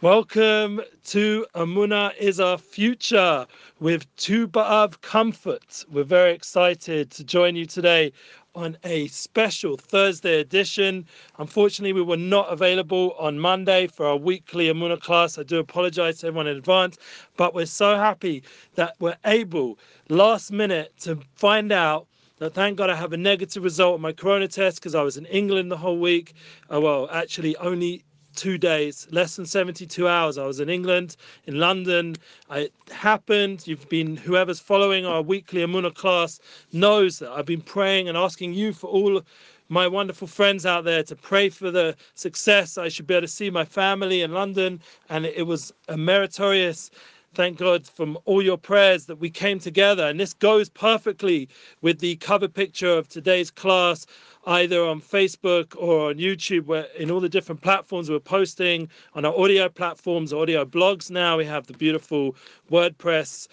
Welcome 0.00 0.80
to 1.06 1.44
Amuna 1.56 2.16
is 2.20 2.38
our 2.38 2.56
future 2.56 3.44
with 3.80 4.06
Tu 4.14 4.46
B'Av 4.46 5.00
Comfort. 5.00 5.84
We're 5.90 6.04
very 6.04 6.32
excited 6.32 7.10
to 7.10 7.24
join 7.24 7.56
you 7.56 7.66
today 7.66 8.12
on 8.54 8.78
a 8.84 9.08
special 9.08 9.76
Thursday 9.76 10.38
edition. 10.38 11.04
Unfortunately, 11.40 11.92
we 11.92 12.02
were 12.02 12.16
not 12.16 12.52
available 12.52 13.16
on 13.18 13.40
Monday 13.40 13.88
for 13.88 14.06
our 14.06 14.16
weekly 14.16 14.68
Amuna 14.68 15.00
class. 15.00 15.36
I 15.36 15.42
do 15.42 15.58
apologize 15.58 16.18
to 16.18 16.28
everyone 16.28 16.46
in 16.46 16.56
advance, 16.56 16.96
but 17.36 17.52
we're 17.52 17.66
so 17.66 17.96
happy 17.96 18.44
that 18.76 18.94
we're 19.00 19.18
able 19.24 19.80
last 20.10 20.52
minute 20.52 20.92
to 21.00 21.18
find 21.34 21.72
out 21.72 22.06
that 22.38 22.54
thank 22.54 22.78
God 22.78 22.88
I 22.88 22.94
have 22.94 23.12
a 23.12 23.16
negative 23.16 23.64
result 23.64 23.94
on 23.94 24.00
my 24.00 24.12
corona 24.12 24.46
test 24.46 24.78
because 24.78 24.94
I 24.94 25.02
was 25.02 25.16
in 25.16 25.26
England 25.26 25.72
the 25.72 25.76
whole 25.76 25.98
week. 25.98 26.34
Uh, 26.72 26.80
well, 26.80 27.08
actually, 27.10 27.56
only 27.56 28.04
two 28.38 28.56
days, 28.56 29.08
less 29.10 29.34
than 29.34 29.44
72 29.44 30.06
hours. 30.06 30.38
I 30.38 30.46
was 30.46 30.60
in 30.60 30.68
England, 30.70 31.16
in 31.46 31.58
London. 31.58 32.14
It 32.52 32.72
happened. 32.90 33.66
You've 33.66 33.88
been, 33.88 34.16
whoever's 34.16 34.60
following 34.60 35.04
our 35.04 35.20
weekly 35.20 35.62
Amuna 35.62 35.92
class 35.92 36.38
knows 36.72 37.18
that 37.18 37.30
I've 37.32 37.46
been 37.46 37.60
praying 37.60 38.08
and 38.08 38.16
asking 38.16 38.54
you 38.54 38.72
for 38.72 38.86
all 38.86 39.22
my 39.68 39.88
wonderful 39.88 40.28
friends 40.28 40.64
out 40.64 40.84
there 40.84 41.02
to 41.02 41.16
pray 41.16 41.48
for 41.48 41.72
the 41.72 41.96
success. 42.14 42.78
I 42.78 42.88
should 42.88 43.08
be 43.08 43.14
able 43.14 43.26
to 43.26 43.28
see 43.28 43.50
my 43.50 43.64
family 43.64 44.22
in 44.22 44.32
London. 44.32 44.80
And 45.08 45.26
it 45.26 45.46
was 45.46 45.72
a 45.88 45.96
meritorious 45.96 46.90
thank 47.34 47.58
God 47.58 47.86
from 47.86 48.18
all 48.24 48.42
your 48.42 48.58
prayers 48.58 49.06
that 49.06 49.16
we 49.16 49.30
came 49.30 49.58
together. 49.58 50.06
And 50.06 50.18
this 50.18 50.32
goes 50.34 50.68
perfectly 50.68 51.48
with 51.82 52.00
the 52.00 52.16
cover 52.16 52.48
picture 52.48 52.90
of 52.90 53.08
today's 53.08 53.50
class 53.50 54.06
either 54.46 54.82
on 54.84 55.00
Facebook 55.00 55.74
or 55.76 56.08
on 56.08 56.16
YouTube, 56.16 56.64
where 56.66 56.86
in 56.98 57.10
all 57.10 57.20
the 57.20 57.28
different 57.28 57.60
platforms 57.60 58.08
we're 58.08 58.18
posting 58.18 58.88
on 59.14 59.24
our 59.24 59.38
audio 59.38 59.68
platforms, 59.68 60.32
audio 60.32 60.64
blogs 60.64 61.10
now. 61.10 61.36
We 61.36 61.44
have 61.44 61.66
the 61.66 61.74
beautiful 61.74 62.34
WordPress 62.70 63.48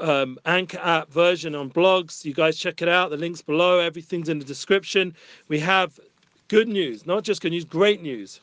um, 0.00 0.38
Anchor 0.44 0.80
app 0.82 1.08
version 1.10 1.54
on 1.54 1.70
blogs. 1.70 2.24
You 2.24 2.34
guys 2.34 2.58
check 2.58 2.82
it 2.82 2.88
out. 2.88 3.10
The 3.10 3.16
links 3.16 3.42
below, 3.42 3.78
everything's 3.78 4.28
in 4.28 4.40
the 4.40 4.44
description. 4.44 5.14
We 5.48 5.60
have 5.60 6.00
good 6.48 6.68
news, 6.68 7.06
not 7.06 7.22
just 7.22 7.40
good 7.40 7.52
news, 7.52 7.64
great 7.64 8.02
news. 8.02 8.40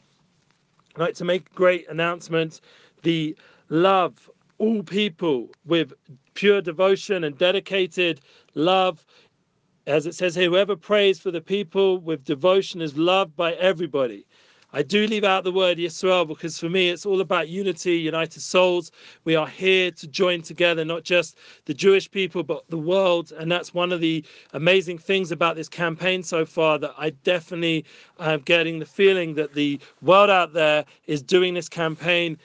I'd 0.95 1.01
like 1.01 1.15
to 1.15 1.25
make 1.25 1.53
great 1.53 1.89
announcement. 1.89 2.61
The 3.03 3.35
love 3.69 4.29
all 4.61 4.83
people 4.83 5.49
with 5.65 5.91
pure 6.35 6.61
devotion 6.61 7.23
and 7.23 7.35
dedicated 7.37 8.21
love 8.53 9.03
as 9.87 10.05
it 10.05 10.13
says 10.13 10.35
here, 10.35 10.47
whoever 10.47 10.75
prays 10.75 11.19
for 11.19 11.31
the 11.31 11.41
people 11.41 11.97
with 11.97 12.23
devotion 12.23 12.81
is 12.81 12.95
loved 12.95 13.35
by 13.35 13.53
everybody. 13.53 14.27
I 14.73 14.83
do 14.83 15.07
leave 15.07 15.23
out 15.23 15.43
the 15.43 15.51
word 15.51 15.79
Yisrael 15.79 16.27
because 16.27 16.59
for 16.59 16.69
me 16.69 16.89
it's 16.89 17.05
all 17.05 17.19
about 17.19 17.49
unity, 17.49 17.97
united 17.97 18.41
souls. 18.41 18.91
We 19.25 19.35
are 19.35 19.47
here 19.47 19.89
to 19.91 20.07
join 20.07 20.43
together, 20.43 20.85
not 20.85 21.03
just 21.03 21.37
the 21.65 21.73
Jewish 21.73 22.09
people, 22.09 22.43
but 22.43 22.63
the 22.69 22.77
world. 22.77 23.33
And 23.37 23.51
that's 23.51 23.73
one 23.73 23.91
of 23.91 23.99
the 23.99 24.23
amazing 24.53 24.99
things 24.99 25.31
about 25.31 25.55
this 25.55 25.67
campaign 25.67 26.21
so 26.23 26.45
far 26.45 26.77
that 26.77 26.93
I 26.97 27.09
definitely 27.09 27.83
am 28.19 28.41
getting 28.41 28.77
the 28.79 28.85
feeling 28.85 29.33
that 29.33 29.55
the 29.55 29.79
world 30.01 30.29
out 30.29 30.53
there 30.53 30.85
is 31.07 31.21
doing 31.23 31.55
this 31.55 31.67
campaign 31.67 32.37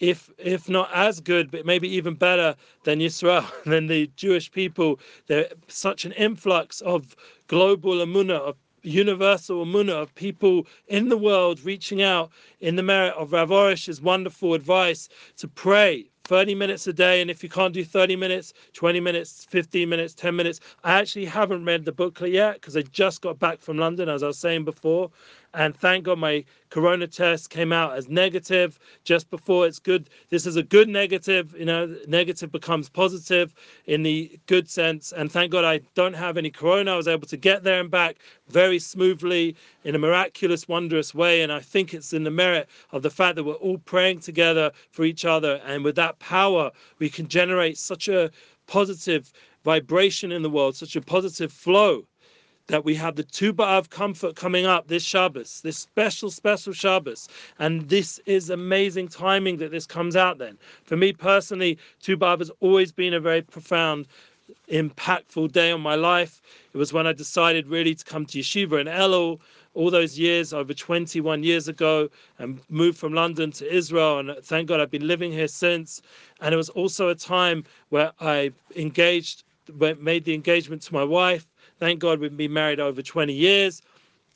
if 0.00 0.30
if 0.38 0.68
not 0.68 0.90
as 0.92 1.20
good, 1.20 1.50
but 1.50 1.66
maybe 1.66 1.88
even 1.88 2.14
better 2.14 2.56
than 2.84 3.00
Israel, 3.00 3.44
than 3.66 3.86
the 3.86 4.10
Jewish 4.16 4.50
people. 4.50 4.98
There's 5.26 5.52
such 5.68 6.04
an 6.04 6.12
influx 6.12 6.80
of 6.80 7.14
global 7.46 8.00
amuna, 8.00 8.34
of 8.34 8.56
universal 8.82 9.64
amuna, 9.64 9.92
of 9.92 10.14
people 10.14 10.66
in 10.88 11.10
the 11.10 11.18
world 11.18 11.62
reaching 11.64 12.02
out 12.02 12.30
in 12.60 12.76
the 12.76 12.82
merit 12.82 13.14
of 13.14 13.32
Rav 13.32 13.50
Arush's 13.50 14.00
wonderful 14.00 14.54
advice 14.54 15.08
to 15.36 15.46
pray 15.46 16.10
30 16.24 16.54
minutes 16.54 16.86
a 16.86 16.92
day. 16.92 17.20
And 17.20 17.30
if 17.30 17.42
you 17.42 17.48
can't 17.48 17.74
do 17.74 17.84
30 17.84 18.16
minutes, 18.16 18.52
20 18.74 19.00
minutes, 19.00 19.44
15 19.50 19.88
minutes, 19.88 20.14
10 20.14 20.34
minutes, 20.36 20.60
I 20.84 20.92
actually 20.92 21.24
haven't 21.26 21.64
read 21.64 21.84
the 21.84 21.92
booklet 21.92 22.30
yet 22.32 22.54
because 22.54 22.76
I 22.76 22.82
just 22.82 23.20
got 23.20 23.38
back 23.38 23.60
from 23.60 23.76
London, 23.78 24.08
as 24.08 24.22
I 24.22 24.28
was 24.28 24.38
saying 24.38 24.64
before. 24.64 25.10
And 25.52 25.76
thank 25.76 26.04
God 26.04 26.18
my 26.18 26.44
corona 26.68 27.08
test 27.08 27.50
came 27.50 27.72
out 27.72 27.96
as 27.96 28.08
negative 28.08 28.78
just 29.02 29.28
before 29.30 29.66
it's 29.66 29.80
good. 29.80 30.08
This 30.28 30.46
is 30.46 30.54
a 30.54 30.62
good 30.62 30.88
negative, 30.88 31.54
you 31.58 31.64
know, 31.64 31.96
negative 32.06 32.52
becomes 32.52 32.88
positive 32.88 33.52
in 33.86 34.04
the 34.04 34.38
good 34.46 34.70
sense. 34.70 35.12
And 35.12 35.30
thank 35.30 35.50
God 35.50 35.64
I 35.64 35.80
don't 35.94 36.14
have 36.14 36.36
any 36.36 36.50
corona. 36.50 36.92
I 36.92 36.96
was 36.96 37.08
able 37.08 37.26
to 37.26 37.36
get 37.36 37.64
there 37.64 37.80
and 37.80 37.90
back 37.90 38.18
very 38.48 38.78
smoothly 38.78 39.56
in 39.82 39.96
a 39.96 39.98
miraculous, 39.98 40.68
wondrous 40.68 41.14
way. 41.14 41.42
And 41.42 41.52
I 41.52 41.58
think 41.58 41.94
it's 41.94 42.12
in 42.12 42.22
the 42.22 42.30
merit 42.30 42.68
of 42.92 43.02
the 43.02 43.10
fact 43.10 43.34
that 43.34 43.44
we're 43.44 43.54
all 43.54 43.78
praying 43.78 44.20
together 44.20 44.70
for 44.92 45.04
each 45.04 45.24
other. 45.24 45.60
And 45.66 45.82
with 45.82 45.96
that 45.96 46.18
power, 46.20 46.70
we 47.00 47.10
can 47.10 47.26
generate 47.26 47.76
such 47.76 48.06
a 48.06 48.30
positive 48.68 49.32
vibration 49.64 50.30
in 50.30 50.42
the 50.42 50.50
world, 50.50 50.76
such 50.76 50.94
a 50.94 51.00
positive 51.00 51.52
flow 51.52 52.06
that 52.70 52.84
we 52.84 52.94
have 52.94 53.16
the 53.16 53.24
Tu 53.24 53.52
B'Av 53.52 53.90
comfort 53.90 54.36
coming 54.36 54.64
up 54.64 54.86
this 54.86 55.02
Shabbos, 55.02 55.60
this 55.62 55.76
special, 55.76 56.30
special 56.30 56.72
Shabbos. 56.72 57.28
And 57.58 57.88
this 57.88 58.20
is 58.26 58.48
amazing 58.48 59.08
timing 59.08 59.56
that 59.56 59.72
this 59.72 59.86
comes 59.86 60.14
out 60.14 60.38
then. 60.38 60.56
For 60.84 60.96
me 60.96 61.12
personally, 61.12 61.78
Tu 62.00 62.16
B'Av 62.16 62.38
has 62.38 62.50
always 62.60 62.92
been 62.92 63.12
a 63.12 63.18
very 63.18 63.42
profound, 63.42 64.06
impactful 64.70 65.50
day 65.50 65.72
on 65.72 65.80
my 65.80 65.96
life. 65.96 66.40
It 66.72 66.78
was 66.78 66.92
when 66.92 67.08
I 67.08 67.12
decided 67.12 67.66
really 67.66 67.94
to 67.94 68.04
come 68.04 68.24
to 68.26 68.38
Yeshiva 68.38 68.80
in 68.80 68.86
Elul 68.86 69.40
all 69.74 69.90
those 69.90 70.16
years, 70.16 70.52
over 70.52 70.72
21 70.72 71.42
years 71.42 71.66
ago, 71.66 72.08
and 72.38 72.60
moved 72.68 72.98
from 72.98 73.12
London 73.12 73.50
to 73.52 73.72
Israel. 73.72 74.20
And 74.20 74.36
thank 74.44 74.68
God 74.68 74.80
I've 74.80 74.90
been 74.92 75.08
living 75.08 75.32
here 75.32 75.48
since. 75.48 76.02
And 76.40 76.54
it 76.54 76.56
was 76.56 76.68
also 76.70 77.08
a 77.08 77.16
time 77.16 77.64
where 77.88 78.12
I 78.20 78.52
engaged, 78.76 79.42
made 79.98 80.24
the 80.24 80.34
engagement 80.34 80.82
to 80.82 80.94
my 80.94 81.04
wife 81.04 81.48
Thank 81.80 81.98
God 82.00 82.20
we've 82.20 82.36
been 82.36 82.52
married 82.52 82.78
over 82.78 83.00
20 83.00 83.32
years. 83.32 83.80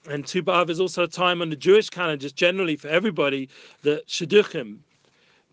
And 0.08 0.26
Tu 0.26 0.42
B'Av 0.42 0.70
is 0.70 0.80
also 0.80 1.02
a 1.02 1.08
time 1.08 1.42
on 1.42 1.50
the 1.50 1.56
Jewish 1.56 1.90
calendar, 1.90 2.16
just 2.16 2.36
generally 2.36 2.74
for 2.74 2.88
everybody, 2.88 3.50
that 3.82 4.06
Shidduchim, 4.08 4.78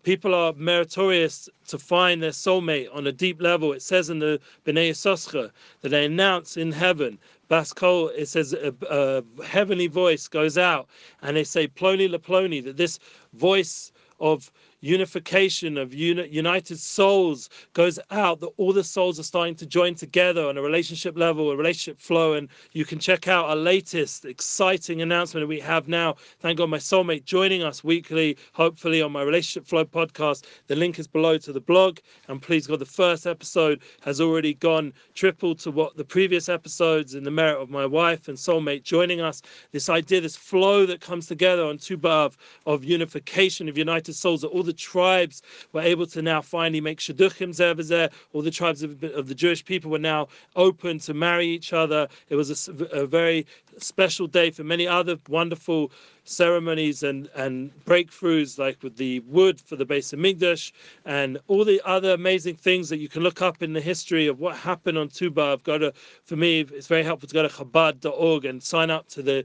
people 0.02 0.34
are 0.34 0.54
meritorious 0.54 1.50
to 1.68 1.78
find 1.78 2.22
their 2.22 2.30
soulmate 2.30 2.88
on 2.94 3.06
a 3.06 3.12
deep 3.12 3.42
level. 3.42 3.74
It 3.74 3.82
says 3.82 4.08
in 4.08 4.20
the 4.20 4.40
Bnei 4.64 4.90
Yisoscha 4.90 5.50
that 5.82 5.90
they 5.90 6.06
announce 6.06 6.56
in 6.56 6.72
heaven, 6.72 7.18
Baskol, 7.50 8.10
it 8.16 8.26
says 8.26 8.54
a, 8.54 8.74
a, 8.88 9.44
heavenly 9.44 9.86
voice 9.86 10.28
goes 10.28 10.56
out 10.56 10.88
and 11.20 11.36
they 11.36 11.44
say, 11.44 11.68
Ploni 11.68 12.10
la 12.10 12.16
Ploni, 12.16 12.64
that 12.64 12.78
this 12.78 12.98
voice 13.34 13.92
of 14.18 14.50
unification 14.82 15.78
of 15.78 15.94
uni- 15.94 16.28
united 16.28 16.76
souls 16.78 17.48
goes 17.72 18.00
out 18.10 18.40
that 18.40 18.50
all 18.56 18.72
the 18.72 18.82
souls 18.82 19.18
are 19.18 19.22
starting 19.22 19.54
to 19.54 19.64
join 19.64 19.94
together 19.94 20.44
on 20.46 20.58
a 20.58 20.62
relationship 20.62 21.16
level 21.16 21.50
a 21.52 21.56
relationship 21.56 22.00
flow 22.00 22.34
and 22.34 22.48
you 22.72 22.84
can 22.84 22.98
check 22.98 23.28
out 23.28 23.46
our 23.46 23.56
latest 23.56 24.24
exciting 24.24 25.00
announcement 25.00 25.42
that 25.42 25.46
we 25.46 25.60
have 25.60 25.86
now. 25.86 26.16
Thank 26.40 26.58
god 26.58 26.68
my 26.68 26.78
soulmate 26.78 27.24
joining 27.24 27.62
us 27.62 27.84
weekly 27.84 28.36
hopefully 28.52 29.00
on 29.00 29.12
my 29.12 29.22
relationship 29.22 29.68
flow 29.68 29.84
podcast. 29.84 30.44
The 30.66 30.76
link 30.76 30.98
is 30.98 31.06
below 31.06 31.38
to 31.38 31.52
the 31.52 31.60
blog 31.60 31.98
and 32.26 32.42
please 32.42 32.66
god 32.66 32.80
the 32.80 32.84
first 32.84 33.26
episode 33.26 33.82
has 34.00 34.20
already 34.20 34.54
gone 34.54 34.92
triple 35.14 35.54
to 35.56 35.70
what 35.70 35.96
the 35.96 36.04
previous 36.04 36.48
episodes 36.48 37.14
in 37.14 37.22
the 37.22 37.30
merit 37.30 37.62
of 37.62 37.70
my 37.70 37.86
wife 37.86 38.26
and 38.26 38.36
soulmate 38.36 38.82
joining 38.82 39.20
us. 39.20 39.42
This 39.70 39.88
idea 39.88 40.20
this 40.20 40.34
flow 40.34 40.86
that 40.86 41.00
comes 41.00 41.28
together 41.28 41.64
on 41.64 41.78
Tu 41.78 41.96
B'Av 41.96 42.34
of 42.66 42.82
unification 42.82 43.68
of 43.68 43.78
united 43.78 44.14
souls 44.14 44.40
that 44.40 44.48
all 44.48 44.64
the 44.64 44.71
the 44.72 44.78
tribes 44.78 45.42
were 45.74 45.82
able 45.82 46.06
to 46.06 46.22
now 46.22 46.40
finally 46.40 46.80
make 46.80 46.98
shidduchim 46.98 47.50
zeh 47.50 48.10
All 48.32 48.40
the 48.40 48.50
tribes 48.50 48.82
of, 48.82 49.02
of, 49.04 49.28
the 49.28 49.34
Jewish 49.34 49.62
people 49.62 49.90
were 49.90 49.98
now 49.98 50.28
open 50.56 50.98
to 51.00 51.12
marry 51.12 51.46
each 51.46 51.74
other. 51.74 52.08
It 52.30 52.36
was 52.36 52.48
a, 52.68 52.72
a 53.02 53.06
very 53.06 53.46
special 53.76 54.26
day 54.26 54.50
for 54.50 54.64
many 54.64 54.86
other 54.86 55.18
wonderful 55.28 55.92
ceremonies 56.24 57.02
and, 57.02 57.28
and 57.34 57.70
breakthroughs, 57.84 58.58
like 58.58 58.82
with 58.82 58.96
the 58.96 59.20
wood 59.20 59.60
for 59.60 59.76
the 59.76 59.84
base 59.84 60.10
of 60.14 60.20
Hamikdash 60.20 60.72
and 61.04 61.38
all 61.48 61.64
the 61.66 61.82
other 61.84 62.12
amazing 62.12 62.56
things 62.56 62.88
that 62.88 62.98
you 62.98 63.08
can 63.10 63.22
look 63.22 63.42
up 63.42 63.62
in 63.62 63.74
the 63.74 63.80
history 63.80 64.26
of 64.26 64.40
what 64.40 64.56
happened 64.56 64.96
on 64.96 65.08
Tu 65.08 65.30
B'Av. 65.30 65.52
I've 65.52 65.64
got 65.64 65.78
to, 65.78 65.92
for 66.24 66.36
me, 66.36 66.60
it's 66.60 66.86
very 66.86 67.02
helpful 67.02 67.28
to 67.28 67.34
go 67.34 67.42
to 67.42 67.48
Chabad.org 67.50 68.46
and 68.46 68.62
sign 68.62 68.90
up 68.90 69.06
to 69.08 69.20
the 69.22 69.44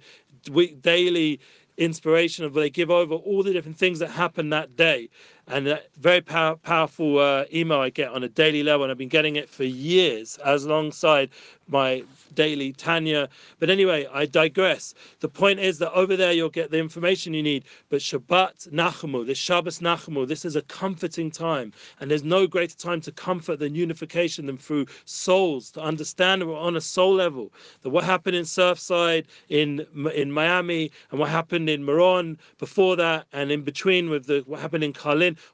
week 0.49 0.81
daily 0.81 1.41
inspiration 1.77 2.45
of 2.45 2.53
they 2.53 2.69
give 2.69 2.89
over 2.89 3.15
all 3.15 3.43
the 3.43 3.53
different 3.53 3.77
things 3.77 3.99
that 3.99 4.09
happened 4.09 4.51
that 4.53 4.75
day 4.75 5.09
and 5.47 5.67
a 5.67 5.81
very 5.99 6.21
pow- 6.21 6.55
powerful 6.55 7.19
uh, 7.19 7.45
email 7.53 7.79
I 7.79 7.89
get 7.89 8.09
on 8.09 8.23
a 8.23 8.29
daily 8.29 8.63
level, 8.63 8.83
and 8.83 8.91
I've 8.91 8.97
been 8.97 9.07
getting 9.07 9.35
it 9.37 9.49
for 9.49 9.63
years, 9.63 10.37
as 10.43 10.65
alongside 10.65 11.29
my 11.69 12.03
daily 12.33 12.71
Tanya. 12.73 13.27
But 13.59 13.69
anyway, 13.69 14.07
I 14.13 14.25
digress. 14.25 14.93
The 15.19 15.29
point 15.29 15.59
is 15.59 15.79
that 15.79 15.91
over 15.93 16.15
there 16.15 16.31
you'll 16.31 16.49
get 16.49 16.71
the 16.71 16.79
information 16.79 17.33
you 17.33 17.43
need. 17.43 17.65
But 17.89 17.99
Shabbat 17.99 18.69
Nachamu, 18.71 19.25
this 19.25 19.37
Shabbos 19.37 19.79
Nachamu, 19.79 20.27
this 20.27 20.45
is 20.45 20.55
a 20.55 20.61
comforting 20.63 21.31
time, 21.31 21.73
and 21.99 22.09
there's 22.09 22.23
no 22.23 22.47
greater 22.47 22.77
time 22.77 23.01
to 23.01 23.11
comfort 23.11 23.59
than 23.59 23.75
unification 23.75 24.45
than 24.45 24.57
through 24.57 24.85
souls 25.05 25.71
to 25.71 25.81
understand 25.81 26.43
on 26.43 26.75
a 26.75 26.81
soul 26.81 27.13
level 27.13 27.51
that 27.81 27.89
what 27.89 28.03
happened 28.03 28.35
in 28.35 28.43
Surfside, 28.43 29.25
in 29.49 29.85
in 30.13 30.31
Miami, 30.31 30.91
and 31.11 31.19
what 31.19 31.29
happened 31.29 31.69
in 31.69 31.83
Meron 31.83 32.37
before 32.59 32.95
that, 32.95 33.27
and 33.33 33.51
in 33.51 33.61
between 33.61 34.09
with 34.09 34.25
the 34.25 34.43
what 34.45 34.59
happened 34.59 34.83
in 34.83 34.93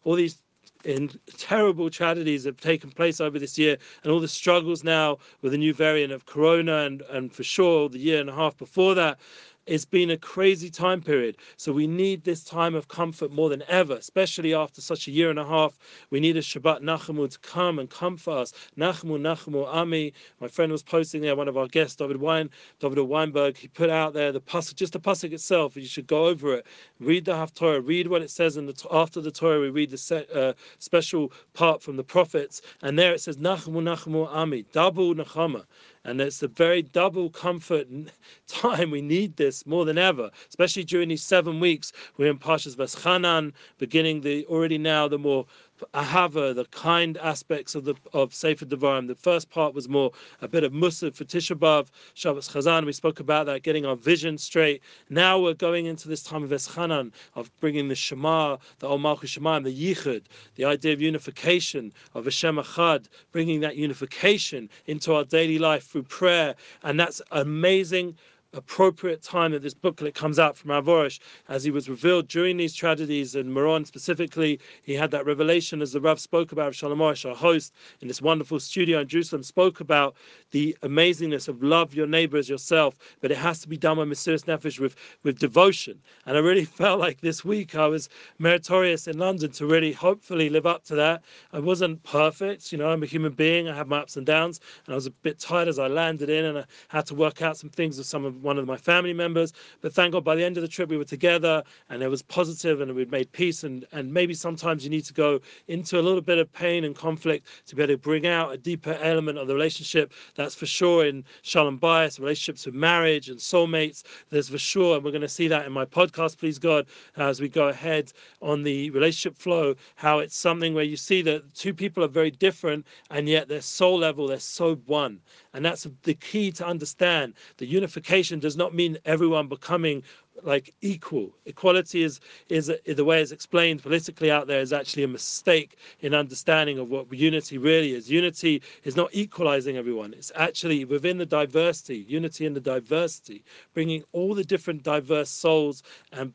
All 0.04 0.16
these 0.16 0.38
in 0.84 1.10
terrible 1.38 1.90
tragedies 1.90 2.44
that 2.44 2.50
have 2.56 2.62
taken 2.62 2.92
place 2.92 3.22
over 3.22 3.40
this 3.40 3.58
year 3.58 3.78
and 4.04 4.12
all 4.12 4.20
the 4.20 4.28
struggles 4.28 4.84
now 4.84 5.18
with 5.42 5.54
the 5.54 5.58
new 5.58 5.74
variant 5.74 6.12
of 6.12 6.26
corona 6.26 6.80
and, 6.80 7.02
and 7.04 7.32
for 7.32 7.44
sure 7.44 7.88
the 7.88 8.00
year 8.00 8.20
and 8.20 8.30
a 8.30 8.34
half 8.34 8.58
before 8.58 8.94
that 8.96 9.18
it's 9.66 9.86
been 9.86 10.10
a 10.10 10.18
crazy 10.18 10.70
time 10.70 11.02
period. 11.02 11.38
So 11.58 11.72
we 11.72 11.88
need 11.88 12.24
this 12.24 12.44
time 12.44 12.76
of 12.76 12.90
comfort 12.90 13.32
more 13.32 13.50
than 13.50 13.64
ever, 13.68 13.96
especially 13.96 14.54
after 14.54 14.82
such 14.82 15.08
a 15.08 15.12
year 15.12 15.30
and 15.30 15.40
a 15.40 15.46
half. 15.46 15.78
We 16.10 16.20
need 16.20 16.36
a 16.36 16.42
Shabbat 16.42 16.82
Nachamu 16.82 17.30
to 17.30 17.40
come 17.40 17.80
and 17.80 17.90
comfort 17.90 18.32
us. 18.32 18.54
Nachamu, 18.78 19.20
Nachamu, 19.20 19.66
Ami. 19.68 20.14
My 20.42 20.48
friend 20.48 20.72
was 20.72 20.84
posting 20.84 21.22
there, 21.22 21.36
one 21.36 21.48
of 21.48 21.58
our 21.58 21.68
guests, 21.68 21.96
David 21.96 22.18
Wein, 22.18 22.50
David 22.80 23.00
Weinberg, 23.00 23.58
he 23.58 23.68
put 23.70 23.90
out 23.90 24.14
there 24.14 24.32
the 24.32 24.42
pasuk, 24.42 24.76
just 24.76 24.94
the 24.94 25.00
pasuk 25.00 25.32
itself. 25.32 25.78
You 25.78 25.86
should 25.86 26.08
go 26.08 26.26
over 26.26 26.56
it, 26.56 26.66
read 27.00 27.26
the 27.26 27.34
Haftorah, 27.34 27.88
read 27.88 28.08
what 28.08 28.22
it 28.22 28.30
says 28.30 28.58
in 28.58 28.66
the 28.66 28.88
after 28.92 29.22
the 29.22 29.32
Torah. 29.32 29.62
We 29.62 29.70
read 29.70 29.92
the 29.92 29.98
set, 29.98 30.30
uh, 30.36 30.54
special 30.80 31.32
part 31.54 31.82
from 31.82 31.96
the 31.96 32.04
prophets, 32.04 32.62
and 32.82 33.00
there 33.00 33.14
it 33.14 33.22
says 33.22 33.38
Nachamu, 33.38 33.82
Nachamu, 33.82 34.28
Ami, 34.28 34.66
double 34.74 35.16
Nachama. 35.16 35.64
And 36.06 36.20
it's 36.20 36.44
a 36.44 36.48
very 36.48 36.82
double 36.82 37.30
comfort 37.30 37.88
time. 38.48 38.92
We 38.92 39.02
need 39.02 39.38
this 39.38 39.66
more 39.66 39.86
than 39.86 39.98
ever, 39.98 40.30
especially 40.50 40.84
during 40.84 41.10
these 41.10 41.24
seven 41.24 41.60
weeks. 41.60 41.94
We're 42.18 42.32
in 42.32 42.40
Parshas 42.40 42.76
Veschanan, 42.76 43.54
beginning 43.78 44.22
the 44.22 44.46
already 44.48 44.78
now 44.78 45.08
the 45.08 45.18
more 45.18 45.46
ahava, 45.94 46.52
uh, 46.52 46.54
the 46.54 46.66
kind 46.66 47.18
aspects 47.18 47.76
of 47.76 47.86
the 47.86 47.96
of 48.14 48.34
Sefer 48.34 48.66
Devarim. 48.66 49.08
The 49.08 49.16
first 49.16 49.50
part 49.50 49.74
was 49.74 49.88
more 49.90 50.12
a 50.42 50.48
bit 50.48 50.64
of 50.64 50.72
Musaf 50.72 51.16
for 51.16 51.26
Tisha 51.26 51.58
B'av, 51.58 51.88
Shabbos 52.14 52.50
Chazon. 52.50 52.86
We 52.86 52.94
spoke 52.94 53.20
about 53.20 53.46
that, 53.46 53.64
getting 53.64 53.86
our 53.86 53.96
vision 53.96 54.38
straight. 54.38 54.82
Now 55.10 55.40
we're 55.40 55.54
going 55.54 55.86
into 55.86 56.08
this 56.08 56.24
time 56.24 56.44
of 56.44 56.50
Eschanan, 56.50 57.12
of 57.36 57.52
bringing 57.60 57.88
the 57.88 57.96
Shema, 57.96 58.58
the 58.80 58.88
Ol 58.88 58.98
Malchus 58.98 59.32
Shema, 59.32 59.60
the 59.60 59.74
Yichud, 59.74 60.24
the 60.56 60.66
idea 60.66 60.94
of 60.94 61.02
unification, 61.02 61.92
of 62.14 62.26
Hashem 62.26 62.58
Achad, 62.58 63.08
bringing 63.32 63.60
that 63.62 63.76
unification 63.76 64.70
into 64.88 65.14
our 65.14 65.24
daily 65.24 65.60
life 65.60 65.86
through 65.86 66.04
prayer. 66.04 66.56
And 66.84 67.00
that's 67.00 67.22
amazing 67.32 68.16
appropriate 68.54 69.22
time 69.22 69.52
that 69.52 69.62
this 69.62 69.74
booklet 69.74 70.16
comes 70.16 70.40
out 70.40 70.56
from 70.56 70.72
Rav 70.72 70.86
Arush, 70.86 71.20
as 71.50 71.64
he 71.64 71.72
was 71.72 71.90
revealed 71.90 72.28
during 72.28 72.58
these 72.58 72.74
tragedies 72.74 73.36
in 73.36 73.54
Meron 73.54 73.86
specifically. 73.86 74.60
He 74.84 74.94
had 74.94 75.12
that 75.12 75.26
revelation, 75.26 75.82
as 75.82 75.94
the 75.94 76.02
Rav 76.02 76.20
spoke 76.20 76.52
about, 76.52 76.76
Shalom 76.76 77.00
Arush, 77.00 77.28
our 77.28 77.36
host 77.36 77.74
in 78.02 78.08
this 78.08 78.22
wonderful 78.22 78.60
studio 78.60 79.00
in 79.00 79.08
Jerusalem, 79.08 79.44
spoke 79.44 79.80
about 79.80 80.16
the 80.52 80.78
amazingness 80.84 81.48
of 81.48 81.64
love 81.64 81.94
your 81.94 82.08
neighbor 82.08 82.38
as 82.38 82.48
yourself, 82.48 82.98
but 83.22 83.32
it 83.32 83.38
has 83.38 83.60
to 83.62 83.68
be 83.68 83.78
done 83.78 83.98
with 83.98 84.08
Mesirus 84.08 84.46
Nefesh, 84.46 84.80
with, 84.80 84.96
with 85.24 85.40
devotion. 85.40 86.00
And 86.26 86.38
I 86.38 86.40
really 86.40 86.66
felt 86.82 87.00
like 87.00 87.22
this 87.22 87.44
week 87.44 87.76
I 87.76 87.88
was 87.88 88.10
meritorious 88.38 89.08
in 89.08 89.18
London 89.18 89.52
to 89.54 89.66
really 89.66 89.92
hopefully 89.92 90.50
live 90.50 90.66
up 90.66 90.84
to 90.86 90.96
that. 90.96 91.24
I 91.52 91.60
wasn't 91.60 92.04
perfect, 92.04 92.72
you 92.72 92.78
know, 92.78 92.90
I'm 92.90 93.04
a 93.04 93.08
human 93.08 93.34
being, 93.34 93.68
I 93.68 93.76
have 93.76 93.88
my 93.88 94.00
ups 94.00 94.18
and 94.18 94.26
downs, 94.26 94.60
and 94.86 94.94
I 94.94 94.96
was 94.96 95.08
a 95.08 95.12
bit 95.12 95.40
tired 95.40 95.68
as 95.68 95.80
I 95.80 95.88
landed 95.88 96.30
in, 96.30 96.46
and 96.46 96.60
I 96.60 96.66
had 96.90 97.06
to 97.08 97.16
work 97.16 97.42
out 97.42 97.58
some 97.58 97.70
things 97.70 97.98
with 97.98 98.08
some 98.08 98.26
of 98.26 98.43
one 98.44 98.58
of 98.58 98.68
my 98.68 98.78
family 98.78 99.14
members. 99.14 99.54
But 99.82 99.94
thank 99.94 100.14
God 100.14 100.24
by 100.24 100.36
the 100.36 100.44
end 100.44 100.58
of 100.58 100.62
the 100.62 100.68
trip 100.68 100.90
we 100.90 100.98
were 100.98 101.06
together 101.06 101.64
and 101.90 102.04
it 102.04 102.10
was 102.10 102.22
positive 102.22 102.82
and 102.82 102.94
we'd 102.94 103.12
made 103.12 103.32
peace. 103.32 103.64
And, 103.64 103.86
and 103.92 104.14
maybe 104.14 104.34
sometimes 104.34 104.84
you 104.84 104.90
need 104.90 105.06
to 105.06 105.14
go 105.14 105.40
into 105.68 106.00
a 106.00 106.04
little 106.04 106.22
bit 106.22 106.38
of 106.38 106.52
pain 106.54 106.84
and 106.84 106.96
conflict 106.96 107.48
to 107.68 107.76
be 107.76 107.84
able 107.84 107.94
to 107.94 107.98
bring 107.98 108.28
out 108.28 108.54
a 108.54 108.58
deeper 108.58 108.98
element 109.02 109.38
of 109.38 109.48
the 109.48 109.54
relationship. 109.54 110.14
That's 110.36 110.56
for 110.56 110.66
sure 110.66 111.06
in 111.06 111.24
Shalom 111.42 111.80
Bayis, 111.80 112.20
relationships 112.20 112.66
with 112.66 112.76
marriage 112.76 113.30
and 113.30 113.40
soulmates. 113.40 114.04
There's 114.30 114.50
for 114.50 114.58
sure, 114.58 114.96
and 114.96 115.04
we're 115.04 115.12
going 115.12 115.22
to 115.22 115.30
see 115.30 115.48
that 115.48 115.66
in 115.66 115.72
my 115.72 115.86
podcast, 115.86 116.38
please 116.38 116.60
God, 116.60 116.86
as 117.18 117.40
we 117.42 117.50
go 117.50 117.70
ahead 117.70 118.12
on 118.42 118.64
the 118.64 118.90
relationship 118.92 119.38
flow, 119.38 119.76
how 119.96 120.20
it's 120.20 120.36
something 120.36 120.74
where 120.74 120.84
you 120.84 120.98
see 120.98 121.22
that 121.24 121.54
two 121.54 121.74
people 121.74 122.04
are 122.04 122.08
very 122.08 122.32
different 122.32 122.86
and 123.10 123.30
yet 123.30 123.48
their 123.48 123.62
soul 123.62 123.98
level, 123.98 124.28
they're 124.28 124.40
so 124.40 124.76
one. 124.86 125.20
And 125.54 125.64
that's 125.64 125.88
the 126.04 126.16
key 126.16 126.52
to 126.54 126.66
understand. 126.66 127.34
The 127.58 127.66
unification 127.66 128.40
does 128.40 128.58
not 128.58 128.74
mean 128.74 128.98
everyone 129.06 129.48
becoming 129.48 130.04
like 130.42 130.74
equal. 130.82 131.36
Equality 131.46 132.04
is, 132.04 132.20
is 132.50 132.70
is 132.86 132.96
the 132.96 133.06
way 133.06 133.22
it's 133.22 133.32
explained 133.32 133.84
politically 133.84 134.32
out 134.32 134.48
there 134.48 134.62
is 134.62 134.74
actually 134.74 135.04
a 135.04 135.08
mistake 135.08 135.78
in 136.00 136.16
understanding 136.16 136.80
of 136.80 136.90
what 136.90 137.12
unity 137.14 137.58
really 137.58 137.94
is. 137.94 138.10
Unity 138.10 138.62
is 138.84 138.96
not 138.96 139.10
equalizing 139.14 139.78
everyone. 139.78 140.14
It's 140.14 140.32
actually 140.36 140.86
within 140.86 141.18
the 141.18 141.26
diversity, 141.26 141.98
unity 142.08 142.46
in 142.48 142.54
the 142.54 142.60
diversity, 142.60 143.44
bringing 143.74 144.04
all 144.12 144.34
the 144.34 144.44
different 144.44 144.84
diverse 144.84 145.30
souls 145.30 145.84
and 146.12 146.34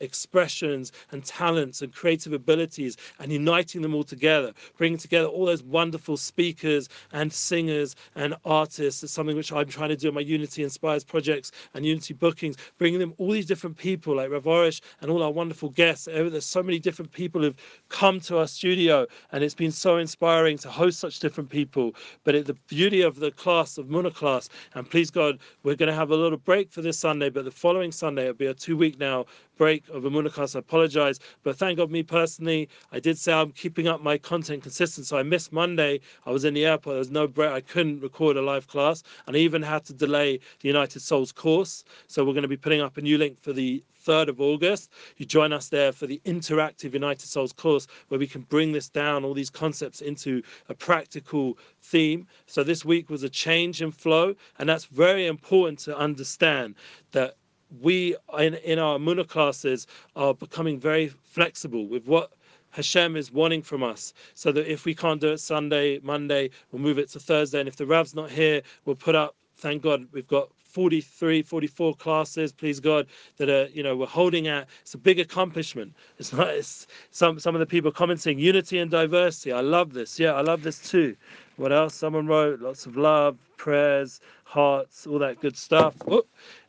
expressions 0.00 0.92
and 1.12 1.24
talents 1.24 1.82
and 1.82 1.92
creative 1.94 2.32
abilities 2.32 2.96
and 3.18 3.32
uniting 3.32 3.82
them 3.82 3.94
all 3.94 4.04
together, 4.04 4.52
bringing 4.76 4.98
together 4.98 5.26
all 5.26 5.46
those 5.46 5.62
wonderful 5.62 6.16
speakers 6.16 6.88
and 7.12 7.32
singers 7.32 7.96
and 8.14 8.34
artists 8.44 9.02
is 9.02 9.10
something 9.10 9.36
which 9.36 9.52
I'm 9.52 9.68
trying 9.68 9.90
to 9.90 9.96
do 9.96 10.08
in 10.08 10.14
my 10.14 10.20
Unity 10.20 10.62
Inspires 10.62 11.04
projects 11.04 11.52
and 11.74 11.84
Unity 11.84 12.14
bookings, 12.14 12.56
bringing 12.78 13.00
them 13.00 13.14
all 13.18 13.30
these 13.30 13.46
different 13.46 13.76
people 13.76 14.16
like 14.16 14.30
Rav 14.30 14.44
Arush 14.44 14.80
and 15.00 15.10
all 15.10 15.22
our 15.22 15.30
wonderful 15.30 15.70
guests. 15.70 16.06
There's 16.06 16.44
so 16.44 16.62
many 16.62 16.78
different 16.78 17.12
people 17.12 17.42
who've 17.42 17.56
come 17.88 18.20
to 18.20 18.38
our 18.38 18.46
studio 18.46 19.06
and 19.32 19.42
it's 19.44 19.54
been 19.54 19.72
so 19.72 19.98
inspiring 19.98 20.58
to 20.58 20.70
host 20.70 21.00
such 21.00 21.20
different 21.20 21.50
people. 21.50 21.94
But 22.24 22.34
it, 22.34 22.46
the 22.46 22.54
beauty 22.68 23.02
of 23.02 23.16
the 23.16 23.30
class, 23.30 23.78
of 23.78 23.86
Muna 23.86 24.14
class, 24.14 24.48
and 24.74 24.88
please 24.88 25.10
God, 25.10 25.38
we're 25.62 25.76
going 25.76 25.88
to 25.88 25.94
have 25.94 26.10
a 26.10 26.16
little 26.16 26.38
break 26.38 26.70
for 26.70 26.82
this 26.82 26.98
Sunday, 26.98 27.30
but 27.30 27.44
the 27.44 27.50
following 27.50 27.92
Sunday, 27.92 28.22
it'll 28.22 28.34
be 28.34 28.46
a 28.46 28.54
two 28.54 28.76
week 28.76 28.98
now 28.98 29.26
break 29.56 29.83
of 29.90 30.04
a 30.04 30.10
Munachas. 30.10 30.56
I 30.56 30.60
apologize. 30.60 31.20
But 31.42 31.56
thank 31.56 31.78
God, 31.78 31.90
me 31.90 32.02
personally, 32.02 32.68
I 32.92 33.00
did 33.00 33.18
say 33.18 33.32
I'm 33.32 33.52
keeping 33.52 33.88
up 33.88 34.02
my 34.02 34.18
content 34.18 34.62
consistent. 34.62 35.06
So 35.06 35.16
I 35.16 35.22
missed 35.22 35.52
Monday. 35.52 36.00
I 36.26 36.30
was 36.30 36.44
in 36.44 36.54
the 36.54 36.66
airport. 36.66 36.94
There 36.94 36.98
was 36.98 37.10
no 37.10 37.26
break. 37.26 37.50
I 37.50 37.60
couldn't 37.60 38.00
record 38.00 38.36
a 38.36 38.42
live 38.42 38.66
class. 38.66 39.02
And 39.26 39.36
I 39.36 39.40
even 39.40 39.62
had 39.62 39.84
to 39.86 39.92
delay 39.92 40.38
the 40.60 40.68
United 40.68 41.00
Souls 41.00 41.32
course. 41.32 41.84
So 42.06 42.24
we're 42.24 42.32
going 42.32 42.42
to 42.42 42.48
be 42.48 42.56
putting 42.56 42.80
up 42.80 42.96
a 42.96 43.02
new 43.02 43.18
link 43.18 43.40
for 43.40 43.52
the 43.52 43.82
3rd 44.04 44.28
of 44.28 44.40
August. 44.40 44.90
You 45.16 45.26
join 45.26 45.52
us 45.52 45.68
there 45.68 45.92
for 45.92 46.06
the 46.06 46.20
interactive 46.24 46.92
United 46.92 47.26
Souls 47.26 47.52
course 47.52 47.86
where 48.08 48.20
we 48.20 48.26
can 48.26 48.42
bring 48.42 48.72
this 48.72 48.88
down, 48.88 49.24
all 49.24 49.34
these 49.34 49.50
concepts 49.50 50.00
into 50.00 50.42
a 50.68 50.74
practical 50.74 51.58
theme. 51.82 52.26
So 52.46 52.62
this 52.62 52.84
week 52.84 53.08
was 53.08 53.22
a 53.22 53.28
change 53.28 53.80
in 53.82 53.90
flow, 53.90 54.34
and 54.58 54.68
that's 54.68 54.84
very 54.84 55.26
important 55.26 55.78
to 55.80 55.96
understand 55.96 56.74
that 57.12 57.36
we 57.80 58.16
in, 58.38 58.54
in 58.54 58.78
our 58.78 58.98
Muna 58.98 59.26
classes 59.26 59.86
are 60.16 60.34
becoming 60.34 60.78
very 60.78 61.08
flexible 61.08 61.86
with 61.86 62.06
what 62.06 62.32
Hashem 62.70 63.16
is 63.16 63.30
wanting 63.32 63.62
from 63.62 63.82
us. 63.82 64.12
So 64.34 64.50
that 64.52 64.70
if 64.70 64.84
we 64.84 64.94
can't 64.94 65.20
do 65.20 65.32
it 65.32 65.38
Sunday, 65.38 66.00
Monday, 66.02 66.50
we'll 66.72 66.82
move 66.82 66.98
it 66.98 67.08
to 67.10 67.20
Thursday. 67.20 67.60
And 67.60 67.68
if 67.68 67.76
the 67.76 67.86
Rav's 67.86 68.14
not 68.14 68.30
here, 68.30 68.62
we'll 68.84 68.96
put 68.96 69.14
up, 69.14 69.36
thank 69.56 69.82
God, 69.82 70.06
we've 70.12 70.26
got 70.26 70.48
43 70.74 71.42
44 71.42 71.94
classes 71.94 72.50
please 72.50 72.80
god 72.80 73.06
that 73.36 73.48
are 73.48 73.68
you 73.68 73.84
know 73.84 73.96
we're 73.96 74.06
holding 74.06 74.48
at. 74.48 74.66
It's 74.82 74.94
a 74.94 74.98
big 74.98 75.20
accomplishment. 75.20 75.94
It's 76.18 76.32
not 76.32 76.48
it's 76.48 76.88
some 77.12 77.38
some 77.38 77.54
of 77.54 77.60
the 77.60 77.66
people 77.66 77.92
commenting 77.92 78.40
unity 78.40 78.80
and 78.80 78.90
diversity. 78.90 79.52
I 79.52 79.60
love 79.60 79.92
this. 79.92 80.18
Yeah 80.18 80.32
i 80.32 80.40
love 80.40 80.64
this 80.64 80.80
too 80.90 81.16
what 81.56 81.72
else? 81.72 81.94
Someone 81.94 82.26
wrote 82.26 82.60
lots 82.60 82.86
of 82.86 82.96
love 82.96 83.38
prayers 83.56 84.20
hearts 84.44 85.06
all 85.06 85.18
that 85.18 85.40
good 85.40 85.56
stuff. 85.56 85.94
Oh, 86.06 86.22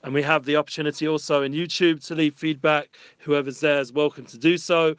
and 0.04 0.14
we 0.14 0.22
have 0.24 0.46
the 0.46 0.56
opportunity 0.56 1.08
also 1.08 1.44
in 1.44 1.52
youtube 1.52 2.06
to 2.08 2.16
leave 2.16 2.36
feedback. 2.36 2.90
Whoever's 3.20 3.60
there 3.60 3.80
is 3.80 3.94
welcome 3.94 4.26
to 4.26 4.38
do 4.38 4.58
so. 4.58 4.96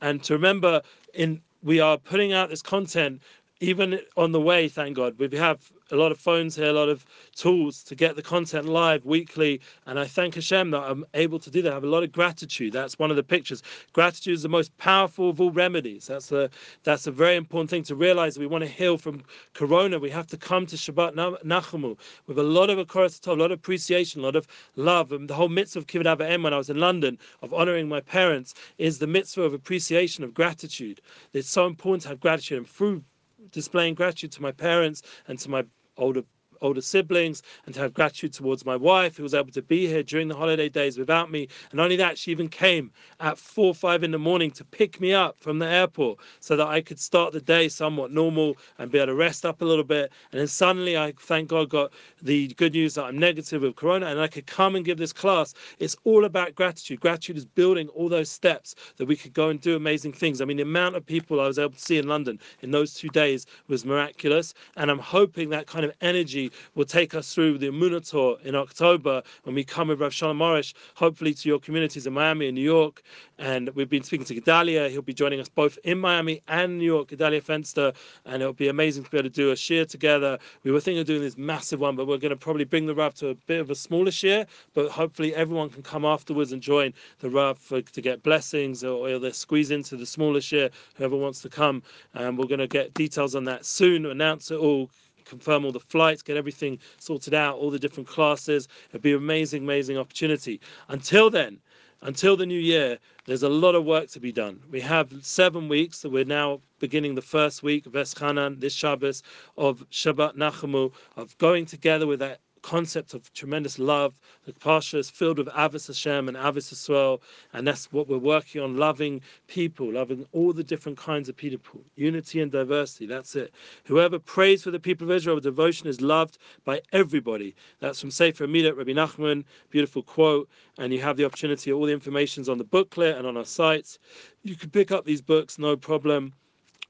And 0.00 0.22
to 0.24 0.32
remember 0.32 0.82
in 1.14 1.40
we 1.62 1.80
are 1.80 1.98
putting 1.98 2.32
out 2.32 2.48
this 2.48 2.62
content 2.62 3.20
even 3.60 3.98
on 4.16 4.32
the 4.32 4.40
way, 4.40 4.68
thank 4.68 4.96
God, 4.96 5.18
we 5.18 5.36
have 5.36 5.72
a 5.92 5.96
lot 5.96 6.12
of 6.12 6.18
phones 6.18 6.56
here, 6.56 6.66
a 6.66 6.72
lot 6.72 6.88
of 6.88 7.04
tools 7.34 7.82
to 7.84 7.94
get 7.94 8.16
the 8.16 8.22
content 8.22 8.66
live 8.66 9.04
weekly. 9.04 9.60
And 9.86 9.98
I 9.98 10.06
thank 10.06 10.34
Hashem 10.34 10.70
that 10.72 10.82
I'm 10.82 11.04
able 11.14 11.38
to 11.38 11.50
do 11.50 11.62
that. 11.62 11.70
I 11.70 11.74
have 11.74 11.84
a 11.84 11.88
lot 11.88 12.02
of 12.02 12.12
gratitude. 12.12 12.72
That's 12.72 12.98
one 12.98 13.10
of 13.10 13.16
the 13.16 13.22
pictures. 13.22 13.62
Gratitude 13.92 14.34
is 14.34 14.42
the 14.42 14.48
most 14.48 14.76
powerful 14.78 15.30
of 15.30 15.40
all 15.40 15.50
remedies. 15.50 16.06
That's 16.06 16.32
a 16.32 16.50
that's 16.82 17.06
a 17.06 17.12
very 17.12 17.36
important 17.36 17.70
thing 17.70 17.82
to 17.84 17.94
realize. 17.94 18.38
We 18.38 18.46
want 18.46 18.64
to 18.64 18.70
heal 18.70 18.98
from 18.98 19.22
Corona. 19.54 19.98
We 19.98 20.10
have 20.10 20.26
to 20.28 20.36
come 20.36 20.66
to 20.66 20.76
Shabbat 20.76 21.14
Nachamu 21.44 21.96
with 22.26 22.38
a 22.38 22.42
lot 22.42 22.70
of 22.70 22.78
a 22.78 23.32
lot 23.34 23.52
of 23.52 23.58
appreciation, 23.58 24.20
a 24.20 24.24
lot 24.24 24.36
of 24.36 24.46
love. 24.76 25.12
And 25.12 25.28
the 25.28 25.34
whole 25.34 25.48
mitzvah 25.48 25.80
of 25.80 25.86
Kibbud 25.86 26.20
Em 26.20 26.42
when 26.42 26.54
I 26.54 26.58
was 26.58 26.70
in 26.70 26.78
London 26.78 27.18
of 27.42 27.52
honoring 27.54 27.88
my 27.88 28.00
parents 28.00 28.54
is 28.78 28.98
the 28.98 29.06
mitzvah 29.06 29.42
of 29.42 29.54
appreciation 29.54 30.24
of 30.24 30.34
gratitude. 30.34 31.00
It's 31.32 31.48
so 31.48 31.66
important 31.66 32.02
to 32.02 32.08
have 32.08 32.20
gratitude 32.20 32.58
and 32.58 32.68
through 32.68 33.02
displaying 33.50 33.94
gratitude 33.94 34.32
to 34.32 34.42
my 34.42 34.52
parents 34.52 35.02
and 35.28 35.38
to 35.38 35.50
my 35.50 35.64
older 35.96 36.22
older 36.60 36.80
siblings 36.80 37.42
and 37.66 37.74
to 37.74 37.80
have 37.80 37.94
gratitude 37.94 38.32
towards 38.32 38.64
my 38.64 38.76
wife 38.76 39.16
who 39.16 39.22
was 39.22 39.34
able 39.34 39.52
to 39.52 39.62
be 39.62 39.86
here 39.86 40.02
during 40.02 40.28
the 40.28 40.34
holiday 40.34 40.68
days 40.68 40.98
without 40.98 41.30
me. 41.30 41.48
And 41.70 41.80
only 41.80 41.96
that, 41.96 42.18
she 42.18 42.30
even 42.30 42.48
came 42.48 42.90
at 43.20 43.38
four 43.38 43.74
five 43.74 44.02
in 44.02 44.10
the 44.10 44.18
morning 44.18 44.50
to 44.52 44.64
pick 44.64 45.00
me 45.00 45.12
up 45.12 45.38
from 45.38 45.58
the 45.58 45.66
airport 45.68 46.18
so 46.40 46.56
that 46.56 46.66
I 46.66 46.80
could 46.80 46.98
start 46.98 47.32
the 47.32 47.40
day 47.40 47.68
somewhat 47.68 48.10
normal 48.12 48.56
and 48.78 48.90
be 48.90 48.98
able 48.98 49.08
to 49.08 49.14
rest 49.14 49.44
up 49.44 49.62
a 49.62 49.64
little 49.64 49.84
bit. 49.84 50.12
And 50.32 50.40
then 50.40 50.48
suddenly, 50.48 50.96
I 50.96 51.12
thank 51.18 51.48
God 51.48 51.68
got 51.68 51.92
the 52.22 52.48
good 52.54 52.72
news 52.72 52.94
that 52.94 53.04
I'm 53.04 53.18
negative 53.18 53.62
with 53.62 53.76
corona 53.76 54.06
and 54.06 54.20
I 54.20 54.28
could 54.28 54.46
come 54.46 54.76
and 54.76 54.84
give 54.84 54.98
this 54.98 55.12
class. 55.12 55.54
It's 55.78 55.96
all 56.04 56.24
about 56.24 56.54
gratitude. 56.54 57.00
Gratitude 57.00 57.36
is 57.36 57.44
building 57.44 57.88
all 57.88 58.08
those 58.08 58.30
steps 58.30 58.74
that 58.96 59.06
we 59.06 59.16
could 59.16 59.32
go 59.32 59.48
and 59.48 59.60
do 59.60 59.76
amazing 59.76 60.12
things. 60.12 60.40
I 60.40 60.44
mean, 60.44 60.56
the 60.56 60.62
amount 60.62 60.96
of 60.96 61.04
people 61.04 61.40
I 61.40 61.46
was 61.46 61.58
able 61.58 61.72
to 61.72 61.80
see 61.80 61.98
in 61.98 62.08
London 62.08 62.38
in 62.62 62.70
those 62.70 62.94
two 62.94 63.08
days 63.08 63.46
was 63.68 63.84
miraculous. 63.84 64.54
And 64.76 64.90
I'm 64.90 64.98
hoping 64.98 65.50
that 65.50 65.66
kind 65.66 65.84
of 65.84 65.92
energy 66.00 66.45
will 66.74 66.84
take 66.84 67.14
us 67.14 67.34
through 67.34 67.58
the 67.58 67.68
Emunah 67.68 68.08
Tour 68.08 68.38
in 68.44 68.54
October 68.54 69.22
when 69.44 69.54
we 69.54 69.64
come 69.64 69.88
with 69.88 70.00
Rav 70.00 70.12
Shalom 70.12 70.38
Arush, 70.38 70.74
hopefully 70.94 71.34
to 71.34 71.48
your 71.48 71.58
communities 71.58 72.06
in 72.06 72.12
Miami 72.12 72.46
and 72.48 72.54
New 72.54 72.62
York. 72.62 73.02
And 73.38 73.68
we've 73.70 73.88
been 73.88 74.02
speaking 74.02 74.26
to 74.26 74.34
Gedalia. 74.34 74.88
He'll 74.90 75.02
be 75.02 75.12
joining 75.12 75.40
us 75.40 75.48
both 75.48 75.78
in 75.84 75.98
Miami 75.98 76.42
and 76.48 76.78
New 76.78 76.84
York, 76.84 77.08
Gedalia 77.08 77.42
Fenster. 77.42 77.94
And 78.24 78.42
it'll 78.42 78.54
be 78.54 78.68
amazing 78.68 79.04
to 79.04 79.10
be 79.10 79.18
able 79.18 79.28
to 79.28 79.34
do 79.34 79.50
a 79.50 79.54
shiur 79.54 79.86
together. 79.86 80.38
We 80.64 80.70
were 80.70 80.80
thinking 80.80 81.00
of 81.00 81.06
doing 81.06 81.20
this 81.20 81.36
massive 81.36 81.80
one, 81.80 81.96
but 81.96 82.06
we're 82.06 82.18
going 82.18 82.30
to 82.30 82.36
probably 82.36 82.64
bring 82.64 82.86
the 82.86 82.94
Rav 82.94 83.14
to 83.16 83.28
a 83.28 83.34
bit 83.34 83.60
of 83.60 83.70
a 83.70 83.74
smaller 83.74 84.10
shiur. 84.10 84.46
But 84.74 84.90
hopefully 84.90 85.34
everyone 85.34 85.70
can 85.70 85.82
come 85.82 86.04
afterwards 86.04 86.52
and 86.52 86.62
join 86.62 86.94
the 87.18 87.30
Rav 87.30 87.58
for, 87.58 87.82
to 87.82 88.00
get 88.00 88.22
blessings 88.22 88.82
or, 88.82 89.08
or 89.08 89.18
they 89.18 89.32
squeeze 89.32 89.70
into 89.70 89.96
the 89.96 90.06
smaller 90.06 90.40
shiur, 90.40 90.70
whoever 90.94 91.16
wants 91.16 91.42
to 91.42 91.48
come. 91.48 91.82
And 92.14 92.38
we're 92.38 92.46
going 92.46 92.60
to 92.60 92.66
get 92.66 92.94
details 92.94 93.34
on 93.34 93.44
that 93.44 93.64
soon, 93.64 94.06
announce 94.06 94.50
it 94.50 94.56
all 94.56 94.90
confirm 95.26 95.64
all 95.64 95.72
the 95.72 95.80
flights, 95.80 96.22
get 96.22 96.36
everything 96.36 96.78
sorted 96.98 97.34
out, 97.34 97.56
all 97.56 97.70
the 97.70 97.78
different 97.78 98.08
classes. 98.08 98.68
It'd 98.90 99.02
be 99.02 99.12
an 99.12 99.18
amazing, 99.18 99.64
amazing 99.64 99.98
opportunity. 99.98 100.60
Until 100.88 101.28
then, 101.30 101.58
until 102.02 102.36
the 102.36 102.46
new 102.46 102.58
year, 102.58 102.98
there's 103.24 103.42
a 103.42 103.48
lot 103.48 103.74
of 103.74 103.84
work 103.84 104.08
to 104.10 104.20
be 104.20 104.30
done. 104.30 104.60
We 104.70 104.80
have 104.80 105.12
seven 105.22 105.68
weeks, 105.68 105.98
so 105.98 106.08
we're 106.08 106.24
now 106.24 106.60
beginning 106.78 107.14
the 107.14 107.22
first 107.22 107.62
week 107.62 107.86
of 107.86 107.92
Eschanan, 107.92 108.60
this 108.60 108.74
Shabbos, 108.74 109.22
of 109.56 109.84
Shabbat 109.90 110.36
Nachamu, 110.36 110.92
of 111.16 111.36
going 111.38 111.66
together 111.66 112.06
with 112.06 112.20
that 112.20 112.40
concept 112.66 113.14
of 113.14 113.32
tremendous 113.32 113.78
love. 113.78 114.12
The 114.44 114.52
Pasha 114.52 114.98
is 114.98 115.08
filled 115.08 115.38
with 115.38 115.48
Avis 115.56 115.86
Hashem 115.86 116.26
and 116.26 116.36
Avis 116.36 116.72
Yisrael, 116.72 117.20
and 117.52 117.64
that's 117.64 117.92
what 117.92 118.08
we're 118.08 118.18
working 118.18 118.60
on 118.60 118.76
loving 118.76 119.20
people, 119.46 119.92
loving 119.92 120.26
all 120.32 120.52
the 120.52 120.64
different 120.64 120.98
kinds 120.98 121.28
of 121.28 121.36
people, 121.36 121.80
unity 121.94 122.40
and 122.40 122.50
diversity. 122.50 123.06
That's 123.06 123.36
it. 123.36 123.54
Whoever 123.84 124.18
prays 124.18 124.64
for 124.64 124.72
the 124.72 124.80
people 124.80 125.08
of 125.08 125.16
Israel 125.16 125.38
devotion 125.38 125.86
is 125.86 126.00
loved 126.00 126.38
by 126.64 126.82
everybody. 126.92 127.54
That's 127.78 128.00
from 128.00 128.10
Sefer 128.10 128.48
Amidah, 128.48 128.76
Rabbi 128.76 128.94
Nachman, 128.94 129.44
beautiful 129.70 130.02
quote. 130.02 130.48
And 130.76 130.92
you 130.92 131.00
have 131.02 131.16
the 131.16 131.24
opportunity, 131.24 131.72
all 131.72 131.86
the 131.86 131.92
information's 131.92 132.48
on 132.48 132.58
the 132.58 132.64
booklet 132.64 133.16
and 133.16 133.28
on 133.28 133.36
our 133.36 133.44
sites. 133.44 134.00
You 134.42 134.56
can 134.56 134.70
pick 134.70 134.90
up 134.90 135.04
these 135.04 135.22
books, 135.22 135.56
no 135.56 135.76
problem 135.76 136.32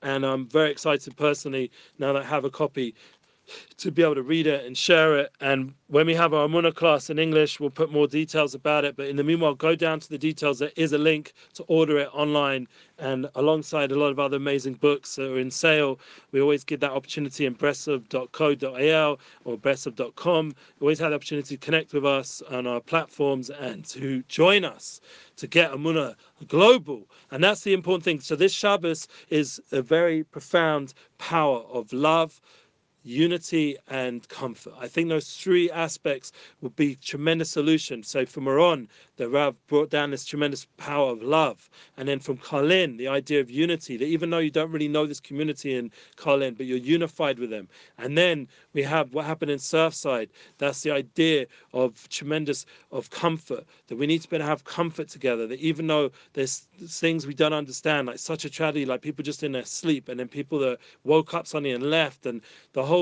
and 0.02 0.24
I'm 0.24 0.46
very 0.46 0.70
excited 0.70 1.16
personally 1.16 1.70
now 1.98 2.12
that 2.12 2.22
I 2.22 2.26
have 2.26 2.44
a 2.44 2.50
copy 2.50 2.94
to 3.78 3.90
be 3.90 4.02
able 4.02 4.14
to 4.14 4.22
read 4.22 4.46
it 4.46 4.64
and 4.64 4.76
share 4.76 5.18
it. 5.18 5.32
And 5.40 5.74
when 5.88 6.06
we 6.06 6.14
have 6.14 6.34
our 6.34 6.48
Emunah 6.48 6.74
class 6.74 7.10
in 7.10 7.18
English, 7.18 7.60
we'll 7.60 7.70
put 7.70 7.92
more 7.92 8.06
details 8.06 8.54
about 8.54 8.84
it. 8.84 8.96
But 8.96 9.08
in 9.08 9.16
the 9.16 9.24
meanwhile, 9.24 9.54
go 9.54 9.74
down 9.74 10.00
to 10.00 10.08
the 10.08 10.18
details. 10.18 10.58
There 10.58 10.72
is 10.76 10.92
a 10.92 10.98
link 10.98 11.32
to 11.54 11.62
order 11.64 11.98
it 11.98 12.08
online. 12.12 12.66
And 12.98 13.28
alongside 13.34 13.92
a 13.92 13.98
lot 13.98 14.10
of 14.10 14.18
other 14.18 14.38
amazing 14.38 14.74
books 14.74 15.16
that 15.16 15.30
are 15.30 15.38
in 15.38 15.50
sale, 15.50 16.00
we 16.32 16.40
always 16.40 16.64
give 16.64 16.80
that 16.80 16.92
opportunity 16.92 17.46
in 17.46 17.54
breslov.co.il 17.54 19.20
or 19.44 19.58
breslov.com. 19.58 20.54
We 20.80 20.84
always 20.84 20.98
have 20.98 21.10
the 21.10 21.16
opportunity 21.16 21.56
to 21.56 21.64
connect 21.64 21.92
with 21.92 22.06
us 22.06 22.42
on 22.50 22.66
our 22.66 22.80
platforms 22.80 23.50
and 23.50 23.84
to 23.86 24.22
join 24.28 24.64
us 24.64 25.00
to 25.36 25.46
get 25.46 25.72
Emunah 25.72 26.14
global. 26.48 27.06
And 27.30 27.44
that's 27.44 27.62
the 27.62 27.74
important 27.74 28.04
thing. 28.04 28.20
So 28.20 28.36
this 28.36 28.52
Shabbos 28.52 29.08
is 29.28 29.60
a 29.72 29.82
very 29.82 30.24
profound 30.24 30.94
power 31.18 31.58
of 31.70 31.92
love 31.92 32.40
unity 33.06 33.76
and 33.88 34.28
comfort. 34.28 34.74
I 34.78 34.88
think 34.88 35.08
those 35.08 35.32
three 35.32 35.70
aspects 35.70 36.32
would 36.60 36.74
be 36.74 36.96
tremendous 36.96 37.50
solution. 37.50 38.02
So 38.02 38.26
from 38.26 38.44
Meron, 38.44 38.88
the 39.16 39.28
Rav 39.28 39.54
brought 39.68 39.90
down 39.90 40.10
this 40.10 40.24
tremendous 40.24 40.66
power 40.76 41.12
of 41.12 41.22
love. 41.22 41.70
And 41.96 42.08
then 42.08 42.18
from 42.18 42.36
Karlin, 42.38 42.98
the 42.98 43.08
idea 43.08 43.40
of 43.40 43.50
unity, 43.50 43.96
that 43.96 44.04
even 44.04 44.30
though 44.30 44.38
you 44.38 44.50
don't 44.50 44.72
really 44.72 44.88
know 44.88 45.06
this 45.06 45.20
community 45.20 45.76
in 45.76 45.90
Karlin, 46.16 46.56
but 46.56 46.66
you're 46.66 46.78
unified 46.78 47.38
with 47.38 47.50
them. 47.50 47.68
And 47.98 48.18
then 48.18 48.48
we 48.72 48.82
have 48.82 49.14
what 49.14 49.24
happened 49.24 49.52
in 49.52 49.58
Surfside. 49.58 50.28
That's 50.58 50.82
the 50.82 50.90
idea 50.90 51.46
of 51.72 52.08
tremendous 52.08 52.66
of 52.90 53.10
comfort, 53.10 53.64
that 53.86 53.96
we 53.96 54.06
need 54.06 54.22
to 54.22 54.28
be 54.28 54.36
able 54.36 54.44
to 54.44 54.48
have 54.48 54.64
comfort 54.64 55.08
together, 55.08 55.46
that 55.46 55.60
even 55.60 55.86
though 55.86 56.10
there's 56.32 56.66
things 56.86 57.26
we 57.26 57.34
don't 57.34 57.52
understand, 57.52 58.08
like 58.08 58.18
such 58.18 58.44
a 58.44 58.50
tragedy, 58.50 58.84
like 58.84 59.00
people 59.00 59.22
just 59.22 59.42
in 59.42 59.52
their 59.52 59.64
sleep, 59.64 60.08
and 60.08 60.18
then 60.18 60.28
people 60.28 60.58
that 60.58 60.78
woke 61.04 61.34
up 61.34 61.46
suddenly 61.46 61.70
and 61.70 61.88
left, 61.90 62.26
and 62.26 62.40
the 62.72 62.84
whole 62.84 62.95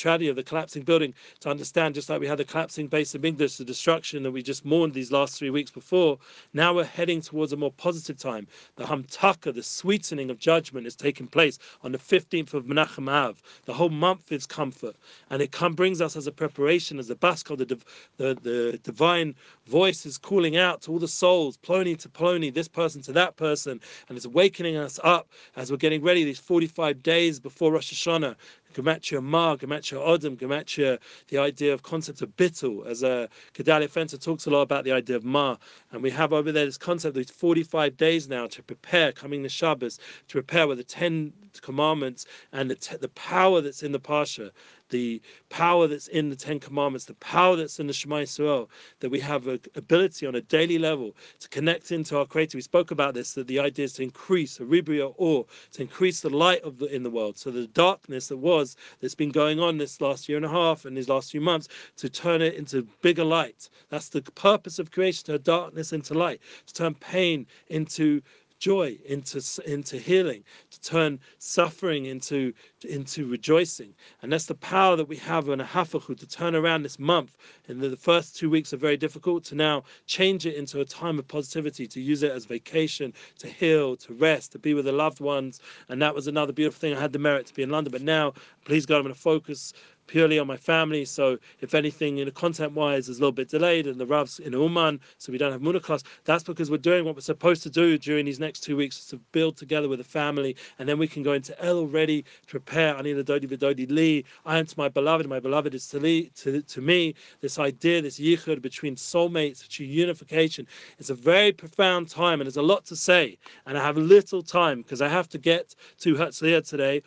tragedy 0.00 0.28
of 0.28 0.36
the 0.36 0.42
collapsing 0.42 0.82
building 0.82 1.12
to 1.40 1.50
understand, 1.50 1.94
just 1.94 2.08
like 2.08 2.20
we 2.20 2.26
had 2.26 2.38
the 2.38 2.44
collapsing 2.44 2.88
base 2.88 3.14
of 3.14 3.24
English, 3.24 3.56
the 3.56 3.64
destruction 3.64 4.22
that 4.22 4.30
we 4.30 4.42
just 4.42 4.64
mourned 4.64 4.94
these 4.94 5.12
last 5.12 5.38
three 5.38 5.50
weeks 5.50 5.70
before. 5.70 6.18
Now 6.54 6.74
we're 6.74 6.84
heading 6.84 7.20
towards 7.20 7.52
a 7.52 7.56
more 7.56 7.72
positive 7.72 8.18
time. 8.18 8.46
The 8.76 8.84
Hamtaka, 8.84 9.54
the 9.54 9.62
sweetening 9.62 10.30
of 10.30 10.38
judgment, 10.38 10.86
is 10.86 10.96
taking 10.96 11.26
place 11.26 11.58
on 11.82 11.92
the 11.92 11.98
15th 11.98 12.54
of 12.54 12.64
Menachem 12.64 13.10
Av. 13.10 13.42
The 13.66 13.74
whole 13.74 13.90
month 13.90 14.32
is 14.32 14.46
comfort, 14.46 14.96
and 15.28 15.42
it 15.42 15.52
come, 15.52 15.74
brings 15.74 16.00
us 16.00 16.16
as 16.16 16.26
a 16.26 16.32
preparation, 16.32 16.98
as 16.98 17.10
a 17.10 17.14
baskal, 17.14 17.58
the, 17.58 17.78
the, 18.16 18.34
the 18.42 18.80
divine 18.82 19.34
voice 19.66 20.06
is 20.06 20.16
calling 20.16 20.56
out 20.56 20.82
to 20.82 20.92
all 20.92 20.98
the 20.98 21.08
souls, 21.08 21.58
Plony 21.58 21.98
to 21.98 22.08
Plony, 22.08 22.52
this 22.52 22.68
person 22.68 23.02
to 23.02 23.12
that 23.12 23.36
person, 23.36 23.80
and 24.08 24.16
it's 24.16 24.26
awakening 24.26 24.76
us 24.76 24.98
up 25.04 25.28
as 25.56 25.70
we're 25.70 25.76
getting 25.76 26.02
ready 26.02 26.24
these 26.24 26.38
45 26.38 27.02
days 27.02 27.38
before 27.38 27.72
Rosh 27.72 27.92
Hashanah. 27.92 28.34
Gematria 28.74 29.22
Ma, 29.22 29.56
Gematria 29.56 29.98
Odom, 29.98 30.36
Gematria, 30.36 30.98
the 31.28 31.38
idea 31.38 31.72
of 31.72 31.82
concept 31.82 32.22
of 32.22 32.34
bittul, 32.36 32.86
as 32.86 33.02
a 33.02 33.10
uh, 33.10 33.26
Gedalia 33.54 33.88
Fenster 33.88 34.22
talks 34.22 34.46
a 34.46 34.50
lot 34.50 34.62
about 34.62 34.84
the 34.84 34.92
idea 34.92 35.16
of 35.16 35.24
Ma. 35.24 35.56
And 35.92 36.02
we 36.02 36.10
have 36.10 36.32
over 36.32 36.52
there 36.52 36.64
this 36.64 36.78
concept 36.78 37.16
of 37.16 37.30
45 37.30 37.96
days 37.96 38.28
now 38.28 38.46
to 38.48 38.62
prepare, 38.62 39.12
coming 39.12 39.42
the 39.42 39.48
Shabbos, 39.48 39.98
to 40.28 40.32
prepare 40.34 40.66
with 40.66 40.78
the 40.78 40.84
10 40.84 41.32
commandments 41.60 42.26
and 42.52 42.70
the, 42.70 42.76
te- 42.76 42.96
the 42.96 43.08
power 43.08 43.60
that's 43.60 43.82
in 43.82 43.92
the 43.92 44.00
Pasha 44.00 44.52
the 44.90 45.20
power 45.48 45.86
that's 45.86 46.08
in 46.08 46.28
the 46.28 46.36
Ten 46.36 46.60
Commandments, 46.60 47.06
the 47.06 47.14
power 47.14 47.56
that's 47.56 47.80
in 47.80 47.86
the 47.86 47.92
Shema 47.92 48.16
Yisrael, 48.16 48.68
that 49.00 49.10
we 49.10 49.20
have 49.20 49.46
an 49.46 49.60
ability 49.74 50.26
on 50.26 50.34
a 50.34 50.40
daily 50.40 50.78
level 50.78 51.16
to 51.40 51.48
connect 51.48 51.92
into 51.92 52.18
our 52.18 52.26
Creator. 52.26 52.58
We 52.58 52.62
spoke 52.62 52.90
about 52.90 53.14
this, 53.14 53.34
that 53.34 53.46
the 53.46 53.58
idea 53.60 53.86
is 53.86 53.94
to 53.94 54.02
increase, 54.02 54.60
a 54.60 54.64
ribria 54.64 55.14
or, 55.16 55.46
to 55.72 55.82
increase 55.82 56.20
the 56.20 56.30
light 56.30 56.62
of 56.62 56.78
the, 56.78 56.86
in 56.94 57.02
the 57.02 57.10
world. 57.10 57.38
So 57.38 57.50
the 57.50 57.66
darkness 57.68 58.28
that 58.28 58.36
was, 58.36 58.76
that's 59.00 59.14
been 59.14 59.30
going 59.30 59.60
on 59.60 59.78
this 59.78 60.00
last 60.00 60.28
year 60.28 60.36
and 60.36 60.46
a 60.46 60.50
half 60.50 60.84
and 60.84 60.96
these 60.96 61.08
last 61.08 61.30
few 61.30 61.40
months, 61.40 61.68
to 61.96 62.08
turn 62.08 62.42
it 62.42 62.54
into 62.54 62.86
bigger 63.02 63.24
light. 63.24 63.70
That's 63.88 64.08
the 64.08 64.22
purpose 64.22 64.78
of 64.78 64.90
creation, 64.90 65.24
to 65.26 65.32
turn 65.32 65.42
darkness 65.42 65.92
into 65.92 66.14
light, 66.14 66.40
to 66.66 66.74
turn 66.74 66.94
pain 66.94 67.46
into 67.68 68.20
joy 68.60 68.96
into 69.06 69.42
into 69.66 69.96
healing 69.96 70.44
to 70.70 70.80
turn 70.80 71.18
suffering 71.38 72.06
into 72.06 72.52
into 72.88 73.26
rejoicing. 73.26 73.94
And 74.22 74.32
that's 74.32 74.46
the 74.46 74.54
power 74.54 74.94
that 74.96 75.08
we 75.08 75.16
have 75.16 75.48
in 75.48 75.60
a 75.60 75.64
hafachu 75.64 76.16
to 76.18 76.26
turn 76.28 76.54
around 76.54 76.82
this 76.82 76.98
month. 76.98 77.36
And 77.66 77.80
the 77.80 77.96
first 77.96 78.36
two 78.36 78.48
weeks 78.50 78.72
are 78.72 78.76
very 78.76 78.96
difficult 78.96 79.44
to 79.44 79.54
now 79.54 79.82
change 80.06 80.46
it 80.46 80.54
into 80.54 80.80
a 80.80 80.84
time 80.84 81.18
of 81.18 81.26
positivity 81.26 81.86
to 81.88 82.00
use 82.00 82.22
it 82.22 82.30
as 82.30 82.44
vacation 82.44 83.12
to 83.38 83.48
heal 83.48 83.96
to 83.96 84.12
rest 84.14 84.52
to 84.52 84.58
be 84.58 84.74
with 84.74 84.84
the 84.84 84.92
loved 84.92 85.20
ones. 85.20 85.60
And 85.88 86.00
that 86.02 86.14
was 86.14 86.28
another 86.28 86.52
beautiful 86.52 86.78
thing. 86.78 86.94
I 86.94 87.00
had 87.00 87.12
the 87.12 87.18
merit 87.18 87.46
to 87.46 87.54
be 87.54 87.62
in 87.62 87.70
london 87.70 87.90
but 87.90 88.02
now 88.02 88.32
please 88.64 88.86
god 88.86 88.96
i'm 88.96 89.02
going 89.02 89.14
to 89.14 89.20
focus 89.20 89.72
purely 90.10 90.40
on 90.40 90.46
my 90.46 90.56
family. 90.56 91.04
So 91.04 91.38
if 91.60 91.72
anything, 91.72 92.16
you 92.16 92.24
know, 92.24 92.32
content 92.32 92.72
wise 92.72 93.08
is 93.08 93.18
a 93.18 93.20
little 93.20 93.32
bit 93.32 93.48
delayed 93.48 93.86
and 93.86 94.00
the 94.00 94.06
Rav's 94.06 94.40
in 94.40 94.52
Uman, 94.52 94.98
so 95.18 95.30
we 95.30 95.38
don't 95.38 95.52
have 95.52 95.60
Muna 95.60 95.80
class, 95.80 96.02
that's 96.24 96.42
because 96.42 96.68
we're 96.68 96.78
doing 96.78 97.04
what 97.04 97.14
we're 97.14 97.20
supposed 97.20 97.62
to 97.62 97.70
do 97.70 97.96
during 97.96 98.24
these 98.24 98.40
next 98.40 98.60
two 98.60 98.76
weeks 98.76 99.04
to 99.06 99.18
build 99.30 99.56
together 99.56 99.88
with 99.88 99.98
the 99.98 100.04
family. 100.04 100.56
And 100.78 100.88
then 100.88 100.98
we 100.98 101.06
can 101.06 101.22
go 101.22 101.32
into 101.34 101.58
El 101.64 101.86
ready 101.86 102.22
to 102.22 102.48
prepare 102.48 102.96
Ani 102.96 103.14
Dodi 103.14 103.46
Vidodi 103.46 103.88
Li. 103.88 104.24
I 104.44 104.58
am 104.58 104.66
to 104.66 104.74
my 104.76 104.88
beloved, 104.88 105.28
my 105.28 105.38
beloved 105.38 105.74
is 105.74 105.86
to, 105.88 106.00
Li, 106.00 106.32
to, 106.36 106.60
to 106.60 106.80
me. 106.80 107.14
This 107.40 107.60
idea, 107.60 108.02
this 108.02 108.18
yichud 108.18 108.60
between 108.60 108.96
soulmates, 108.96 109.62
which 109.62 109.78
unification, 109.78 110.66
it's 110.98 111.10
a 111.10 111.14
very 111.14 111.52
profound 111.52 112.08
time 112.08 112.40
and 112.40 112.46
there's 112.46 112.56
a 112.56 112.62
lot 112.62 112.84
to 112.86 112.96
say. 112.96 113.38
And 113.66 113.78
I 113.78 113.84
have 113.84 113.96
little 113.96 114.42
time 114.42 114.82
because 114.82 115.00
I 115.00 115.08
have 115.08 115.28
to 115.28 115.38
get 115.38 115.76
to 116.00 116.14
Herzliya 116.14 116.68
today 116.68 117.02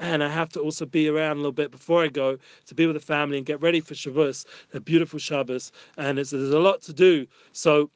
and 0.00 0.22
I 0.22 0.28
have 0.28 0.48
to 0.50 0.60
also 0.60 0.86
be 0.86 1.08
around 1.08 1.32
a 1.32 1.40
little 1.40 1.52
bit 1.52 1.70
before 1.70 2.02
I 2.02 2.08
go 2.08 2.38
to 2.66 2.74
be 2.74 2.86
with 2.86 2.96
the 2.96 3.00
family 3.00 3.36
and 3.36 3.46
get 3.46 3.60
ready 3.60 3.80
for 3.80 3.94
Shavuos, 3.94 4.44
a 4.74 4.80
beautiful 4.80 5.18
Shabbos, 5.18 5.72
and 5.96 6.18
there's 6.18 6.32
a 6.32 6.58
lot 6.58 6.82
to 6.82 6.92
do. 6.92 7.26
So 7.52 7.90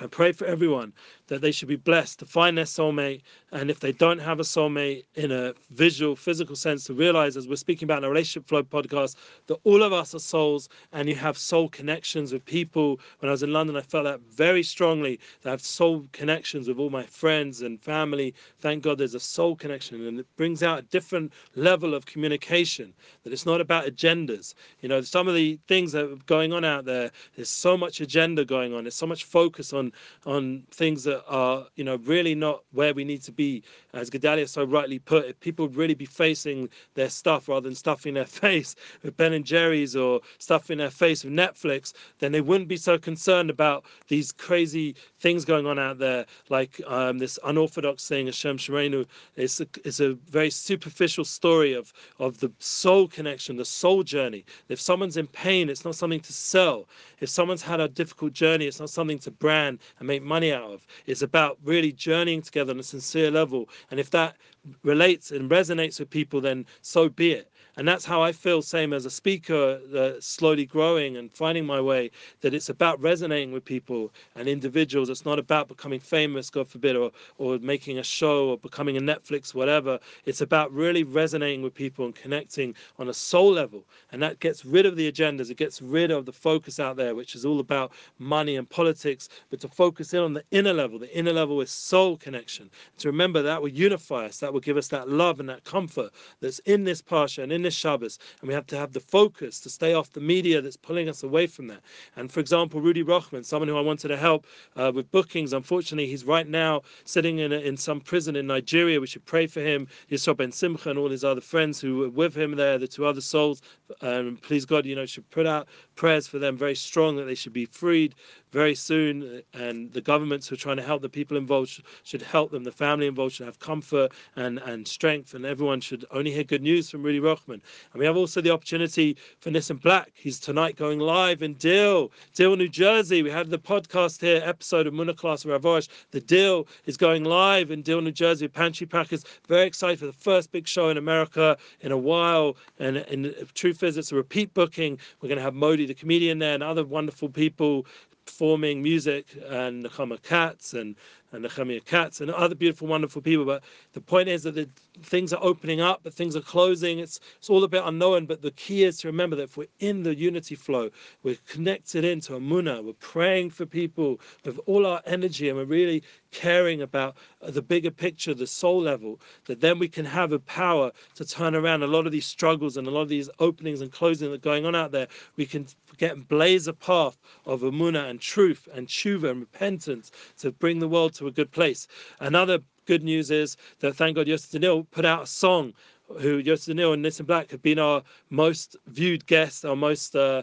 I 0.00 0.06
pray 0.06 0.32
for 0.32 0.46
everyone 0.46 0.92
that 1.32 1.40
they 1.40 1.50
should 1.50 1.68
be 1.68 1.76
blessed 1.76 2.18
to 2.18 2.26
find 2.26 2.58
their 2.58 2.66
soulmate. 2.66 3.22
And 3.52 3.70
if 3.70 3.80
they 3.80 3.92
don't 3.92 4.18
have 4.18 4.38
a 4.38 4.42
soulmate 4.42 5.04
in 5.14 5.32
a 5.32 5.54
visual, 5.70 6.14
physical 6.14 6.54
sense, 6.54 6.84
to 6.84 6.92
realize, 6.92 7.38
as 7.38 7.48
we're 7.48 7.56
speaking 7.56 7.86
about 7.86 7.98
in 7.98 8.04
a 8.04 8.10
relationship 8.10 8.46
flow 8.46 8.62
podcast, 8.62 9.16
that 9.46 9.58
all 9.64 9.82
of 9.82 9.94
us 9.94 10.14
are 10.14 10.18
souls 10.18 10.68
and 10.92 11.08
you 11.08 11.14
have 11.14 11.38
soul 11.38 11.70
connections 11.70 12.34
with 12.34 12.44
people. 12.44 13.00
When 13.20 13.30
I 13.30 13.32
was 13.32 13.42
in 13.42 13.50
London, 13.50 13.78
I 13.78 13.80
felt 13.80 14.04
that 14.04 14.20
very 14.20 14.62
strongly 14.62 15.18
that 15.40 15.48
I 15.48 15.52
have 15.52 15.62
soul 15.62 16.06
connections 16.12 16.68
with 16.68 16.78
all 16.78 16.90
my 16.90 17.04
friends 17.04 17.62
and 17.62 17.80
family. 17.80 18.34
Thank 18.60 18.82
God 18.82 18.98
there's 18.98 19.14
a 19.14 19.20
soul 19.20 19.56
connection 19.56 20.06
and 20.06 20.20
it 20.20 20.26
brings 20.36 20.62
out 20.62 20.80
a 20.80 20.82
different 20.82 21.32
level 21.54 21.94
of 21.94 22.04
communication, 22.04 22.92
that 23.24 23.32
it's 23.32 23.46
not 23.46 23.62
about 23.62 23.86
agendas. 23.86 24.52
You 24.82 24.90
know, 24.90 25.00
some 25.00 25.28
of 25.28 25.34
the 25.34 25.58
things 25.66 25.92
that 25.92 26.04
are 26.12 26.16
going 26.26 26.52
on 26.52 26.62
out 26.62 26.84
there, 26.84 27.10
there's 27.36 27.48
so 27.48 27.74
much 27.74 28.02
agenda 28.02 28.44
going 28.44 28.74
on, 28.74 28.84
there's 28.84 28.94
so 28.94 29.06
much 29.06 29.24
focus 29.24 29.72
on 29.72 29.92
on 30.26 30.64
things 30.70 31.04
that 31.04 31.21
are 31.28 31.66
you 31.76 31.84
know 31.84 31.96
really 31.96 32.34
not 32.34 32.62
where 32.72 32.94
we 32.94 33.04
need 33.04 33.22
to 33.22 33.32
be. 33.32 33.62
As 33.94 34.10
Gedalia 34.10 34.48
so 34.48 34.64
rightly 34.64 34.98
put 34.98 35.26
if 35.26 35.38
people 35.40 35.66
would 35.66 35.76
really 35.76 35.94
be 35.94 36.06
facing 36.06 36.68
their 36.94 37.10
stuff 37.10 37.48
rather 37.48 37.68
than 37.68 37.74
stuffing 37.74 38.14
their 38.14 38.26
face 38.42 38.74
with 39.02 39.16
Ben 39.16 39.32
and 39.32 39.44
Jerry's 39.44 39.94
or 39.96 40.20
stuffing 40.38 40.78
their 40.78 40.90
face 40.90 41.24
with 41.24 41.32
Netflix 41.32 41.92
then 42.18 42.32
they 42.32 42.40
wouldn't 42.40 42.68
be 42.68 42.76
so 42.76 42.98
concerned 42.98 43.50
about 43.50 43.84
these 44.08 44.32
crazy 44.32 44.94
things 45.20 45.44
going 45.44 45.66
on 45.66 45.78
out 45.78 45.98
there. 45.98 46.26
Like 46.48 46.80
um, 46.86 47.18
this 47.18 47.38
unorthodox 47.44 48.08
thing 48.08 48.26
Hashem 48.26 48.58
Shirenu 48.58 49.06
it's 49.36 49.60
a, 49.60 49.66
it's 49.84 50.00
a 50.00 50.14
very 50.30 50.50
superficial 50.50 51.24
story 51.24 51.72
of 51.74 51.92
of 52.18 52.38
the 52.38 52.50
soul 52.58 53.08
connection 53.08 53.56
the 53.56 53.64
soul 53.64 54.02
journey. 54.02 54.44
If 54.68 54.80
someone's 54.80 55.16
in 55.16 55.26
pain 55.26 55.68
it's 55.68 55.84
not 55.84 55.94
something 55.94 56.20
to 56.20 56.32
sell. 56.32 56.88
If 57.20 57.28
someone's 57.28 57.62
had 57.62 57.80
a 57.80 57.88
difficult 57.88 58.32
journey 58.32 58.66
it's 58.66 58.80
not 58.80 58.90
something 58.90 59.18
to 59.20 59.30
brand 59.30 59.78
and 59.98 60.08
make 60.08 60.22
money 60.22 60.52
out 60.52 60.70
of 60.70 60.86
it's 61.06 61.22
about 61.22 61.58
really 61.64 61.92
journeying 61.92 62.42
together 62.42 62.72
on 62.72 62.80
a 62.80 62.82
sincere 62.82 63.30
level. 63.30 63.68
And 63.90 64.00
if 64.00 64.10
that 64.10 64.36
relates 64.82 65.30
and 65.30 65.50
resonates 65.50 65.98
with 66.00 66.10
people, 66.10 66.40
then 66.40 66.66
so 66.80 67.08
be 67.08 67.32
it 67.32 67.51
and 67.76 67.88
that's 67.88 68.04
how 68.04 68.22
I 68.22 68.32
feel. 68.32 68.62
Same 68.62 68.92
as 68.92 69.06
a 69.06 69.10
speaker, 69.10 69.80
uh, 69.96 70.20
slowly 70.20 70.66
growing 70.66 71.16
and 71.16 71.32
finding 71.32 71.64
my 71.64 71.80
way. 71.80 72.10
That 72.40 72.54
it's 72.54 72.68
about 72.68 73.00
resonating 73.00 73.52
with 73.52 73.64
people 73.64 74.12
and 74.36 74.48
individuals. 74.48 75.08
It's 75.08 75.24
not 75.24 75.38
about 75.38 75.68
becoming 75.68 76.00
famous, 76.00 76.50
God 76.50 76.68
forbid, 76.68 76.96
or 76.96 77.10
or 77.38 77.58
making 77.58 77.98
a 77.98 78.02
show 78.02 78.50
or 78.50 78.58
becoming 78.58 78.96
a 78.96 79.00
Netflix, 79.00 79.54
whatever. 79.54 79.98
It's 80.26 80.40
about 80.40 80.72
really 80.72 81.02
resonating 81.04 81.62
with 81.62 81.74
people 81.74 82.04
and 82.04 82.14
connecting 82.14 82.74
on 82.98 83.08
a 83.08 83.14
soul 83.14 83.52
level, 83.52 83.84
and 84.12 84.22
that 84.22 84.40
gets 84.40 84.64
rid 84.64 84.86
of 84.86 84.96
the 84.96 85.10
agendas. 85.10 85.50
It 85.50 85.56
gets 85.56 85.80
rid 85.80 86.10
of 86.10 86.26
the 86.26 86.32
focus 86.32 86.78
out 86.78 86.96
there, 86.96 87.14
which 87.14 87.34
is 87.34 87.44
all 87.44 87.60
about 87.60 87.92
money 88.18 88.56
and 88.56 88.68
politics. 88.68 89.28
But 89.50 89.60
to 89.60 89.68
focus 89.68 90.12
in 90.12 90.20
on 90.20 90.34
the 90.34 90.44
inner 90.50 90.72
level. 90.72 90.98
The 90.98 91.16
inner 91.16 91.32
level 91.32 91.60
is 91.60 91.70
soul 91.70 92.16
connection. 92.16 92.70
To 92.98 93.08
remember 93.08 93.42
that 93.42 93.60
will 93.62 93.68
unify 93.68 94.26
us. 94.26 94.38
That 94.38 94.52
will 94.52 94.60
give 94.60 94.76
us 94.76 94.88
that 94.88 95.08
love 95.08 95.40
and 95.40 95.48
that 95.48 95.64
comfort 95.64 96.12
that's 96.40 96.58
in 96.60 96.84
this 96.84 97.00
parsha 97.02 97.42
and 97.42 97.52
in 97.52 97.61
Shabbos, 97.70 98.18
and 98.40 98.48
we 98.48 98.54
have 98.54 98.66
to 98.66 98.76
have 98.76 98.92
the 98.92 99.00
focus 99.00 99.60
to 99.60 99.70
stay 99.70 99.94
off 99.94 100.12
the 100.12 100.20
media 100.20 100.60
that's 100.60 100.76
pulling 100.76 101.08
us 101.08 101.22
away 101.22 101.46
from 101.46 101.66
that. 101.68 101.80
And 102.16 102.30
for 102.30 102.40
example, 102.40 102.80
Rudy 102.80 103.02
Rochman, 103.02 103.44
someone 103.44 103.68
who 103.68 103.76
I 103.76 103.80
wanted 103.80 104.08
to 104.08 104.16
help 104.16 104.46
uh, 104.76 104.92
with 104.94 105.10
bookings, 105.10 105.52
unfortunately, 105.52 106.08
he's 106.08 106.24
right 106.24 106.48
now 106.48 106.82
sitting 107.04 107.38
in 107.38 107.52
a, 107.52 107.58
in 107.58 107.76
some 107.76 108.00
prison 108.00 108.36
in 108.36 108.46
Nigeria. 108.46 109.00
We 109.00 109.06
should 109.06 109.24
pray 109.24 109.46
for 109.46 109.60
him, 109.60 109.86
Yisroel 110.10 110.36
Ben 110.36 110.52
Simcha, 110.52 110.90
and 110.90 110.98
all 110.98 111.10
his 111.10 111.24
other 111.24 111.40
friends 111.40 111.80
who 111.80 111.98
were 111.98 112.10
with 112.10 112.34
him 112.34 112.56
there, 112.56 112.78
the 112.78 112.88
two 112.88 113.06
other 113.06 113.20
souls. 113.20 113.62
Um, 114.00 114.38
please 114.42 114.64
God, 114.64 114.86
you 114.86 114.94
know, 114.94 115.06
should 115.06 115.28
put 115.30 115.46
out 115.46 115.68
prayers 115.94 116.26
for 116.26 116.38
them 116.38 116.56
very 116.56 116.74
strong 116.74 117.16
that 117.16 117.24
they 117.24 117.34
should 117.34 117.52
be 117.52 117.66
freed 117.66 118.14
very 118.52 118.74
soon. 118.74 119.42
And 119.54 119.92
the 119.92 120.00
governments 120.00 120.48
who 120.48 120.54
are 120.54 120.58
trying 120.58 120.76
to 120.76 120.82
help 120.82 121.02
the 121.02 121.08
people 121.08 121.36
involved 121.36 121.82
should 122.04 122.22
help 122.22 122.50
them. 122.50 122.64
The 122.64 122.72
family 122.72 123.06
involved 123.06 123.34
should 123.34 123.46
have 123.46 123.58
comfort 123.58 124.12
and, 124.36 124.58
and 124.60 124.86
strength, 124.86 125.34
and 125.34 125.44
everyone 125.44 125.80
should 125.80 126.04
only 126.10 126.30
hear 126.30 126.44
good 126.44 126.62
news 126.62 126.90
from 126.90 127.02
Rudy 127.02 127.20
Rochman. 127.20 127.60
And 127.92 128.00
we 128.00 128.04
have 128.04 128.16
also 128.16 128.40
the 128.40 128.50
opportunity 128.50 129.16
for 129.40 129.50
Nissim 129.50 129.80
Black. 129.80 130.12
He's 130.14 130.38
tonight 130.38 130.76
going 130.76 130.98
live 130.98 131.42
in 131.42 131.54
Deal, 131.54 132.12
Deal, 132.34 132.56
New 132.56 132.68
Jersey. 132.68 133.22
We 133.22 133.30
had 133.30 133.50
the 133.50 133.58
podcast 133.58 134.20
here, 134.20 134.42
episode 134.44 134.86
of 134.86 134.94
Muna 134.94 135.16
Class 135.16 135.44
of 135.44 135.50
Rav 135.50 135.62
Arush. 135.62 135.88
The 136.10 136.20
Deal 136.20 136.66
is 136.86 136.96
going 136.96 137.24
live 137.24 137.70
in 137.70 137.82
Deal, 137.82 138.00
New 138.00 138.12
Jersey 138.12 138.48
Pantry 138.48 138.86
Packers. 138.86 139.24
Very 139.48 139.66
excited 139.66 139.98
for 139.98 140.06
the 140.06 140.12
first 140.12 140.52
big 140.52 140.68
show 140.68 140.88
in 140.90 140.96
America 140.96 141.56
in 141.80 141.92
a 141.92 141.98
while. 141.98 142.56
And, 142.78 142.98
in 142.98 143.34
truth 143.54 143.82
is, 143.82 143.96
it's 143.96 144.12
a 144.12 144.16
repeat 144.16 144.52
booking. 144.54 144.98
We're 145.20 145.28
going 145.28 145.38
to 145.38 145.42
have 145.42 145.54
Modi, 145.54 145.81
the 145.86 145.94
comedian, 145.94 146.38
there, 146.38 146.54
and 146.54 146.62
other 146.62 146.84
wonderful 146.84 147.28
people 147.28 147.86
performing 148.24 148.82
music 148.82 149.26
and 149.48 149.84
Nechama 149.84 150.22
Katz 150.22 150.74
and 150.74 150.96
and 151.32 151.42
Nehemiah 151.42 151.80
Katz 151.80 152.20
and 152.20 152.30
other 152.30 152.54
beautiful, 152.54 152.86
wonderful 152.86 153.22
people. 153.22 153.44
But 153.44 153.62
the 153.92 154.00
point 154.00 154.28
is 154.28 154.42
that 154.44 154.54
the 154.54 154.68
things 155.02 155.32
are 155.32 155.42
opening 155.42 155.80
up, 155.80 156.00
but 156.02 156.14
things 156.14 156.36
are 156.36 156.40
closing. 156.40 156.98
It's 156.98 157.20
it's 157.38 157.50
all 157.50 157.64
a 157.64 157.68
bit 157.68 157.82
unknown. 157.84 158.26
But 158.26 158.42
the 158.42 158.50
key 158.52 158.84
is 158.84 158.98
to 158.98 159.08
remember 159.08 159.36
that 159.36 159.44
if 159.44 159.56
we're 159.56 159.66
in 159.80 160.02
the 160.02 160.14
unity 160.14 160.54
flow, 160.54 160.90
we're 161.22 161.38
connected 161.48 162.04
into 162.04 162.34
Amuna, 162.34 162.84
we're 162.84 162.92
praying 162.94 163.50
for 163.50 163.66
people 163.66 164.20
with 164.44 164.58
all 164.66 164.86
our 164.86 165.02
energy, 165.06 165.48
and 165.48 165.58
we're 165.58 165.64
really 165.64 166.02
caring 166.32 166.82
about 166.82 167.16
the 167.40 167.62
bigger 167.62 167.90
picture, 167.90 168.34
the 168.34 168.46
soul 168.46 168.80
level, 168.80 169.20
that 169.44 169.60
then 169.60 169.78
we 169.78 169.88
can 169.88 170.04
have 170.04 170.32
a 170.32 170.38
power 170.38 170.90
to 171.14 171.24
turn 171.24 171.54
around 171.54 171.82
a 171.82 171.86
lot 171.86 172.06
of 172.06 172.12
these 172.12 172.26
struggles 172.26 172.76
and 172.76 172.86
a 172.86 172.90
lot 172.90 173.02
of 173.02 173.08
these 173.08 173.28
openings 173.38 173.80
and 173.80 173.92
closing 173.92 174.30
that 174.30 174.36
are 174.36 174.38
going 174.38 174.64
on 174.64 174.74
out 174.74 174.92
there. 174.92 175.06
We 175.36 175.46
can 175.46 175.66
get 175.98 176.28
blaze 176.28 176.66
a 176.66 176.72
path 176.72 177.18
of 177.46 177.60
Amuna 177.60 178.08
and 178.08 178.20
truth 178.20 178.66
and 178.72 178.88
tshuva 178.88 179.30
and 179.30 179.40
repentance 179.40 180.10
to 180.38 180.52
bring 180.52 180.78
the 180.78 180.88
world 180.88 181.14
to 181.14 181.21
to 181.22 181.28
a 181.28 181.32
good 181.32 181.50
place. 181.50 181.86
Another 182.20 182.58
good 182.86 183.02
news 183.02 183.30
is 183.30 183.56
that 183.80 183.94
thank 183.94 184.16
God 184.16 184.26
Yosef 184.26 184.50
Daniel 184.50 184.84
put 184.84 185.04
out 185.04 185.22
a 185.22 185.26
song 185.26 185.72
who 186.20 186.38
Yosef 186.38 186.66
Daniel 186.66 186.92
and 186.92 187.04
Nissim 187.04 187.26
Black 187.26 187.50
have 187.50 187.62
been 187.62 187.78
our 187.78 188.02
most 188.30 188.76
viewed 188.88 189.24
guests, 189.26 189.64
our 189.64 189.76
most 189.76 190.16
uh, 190.16 190.42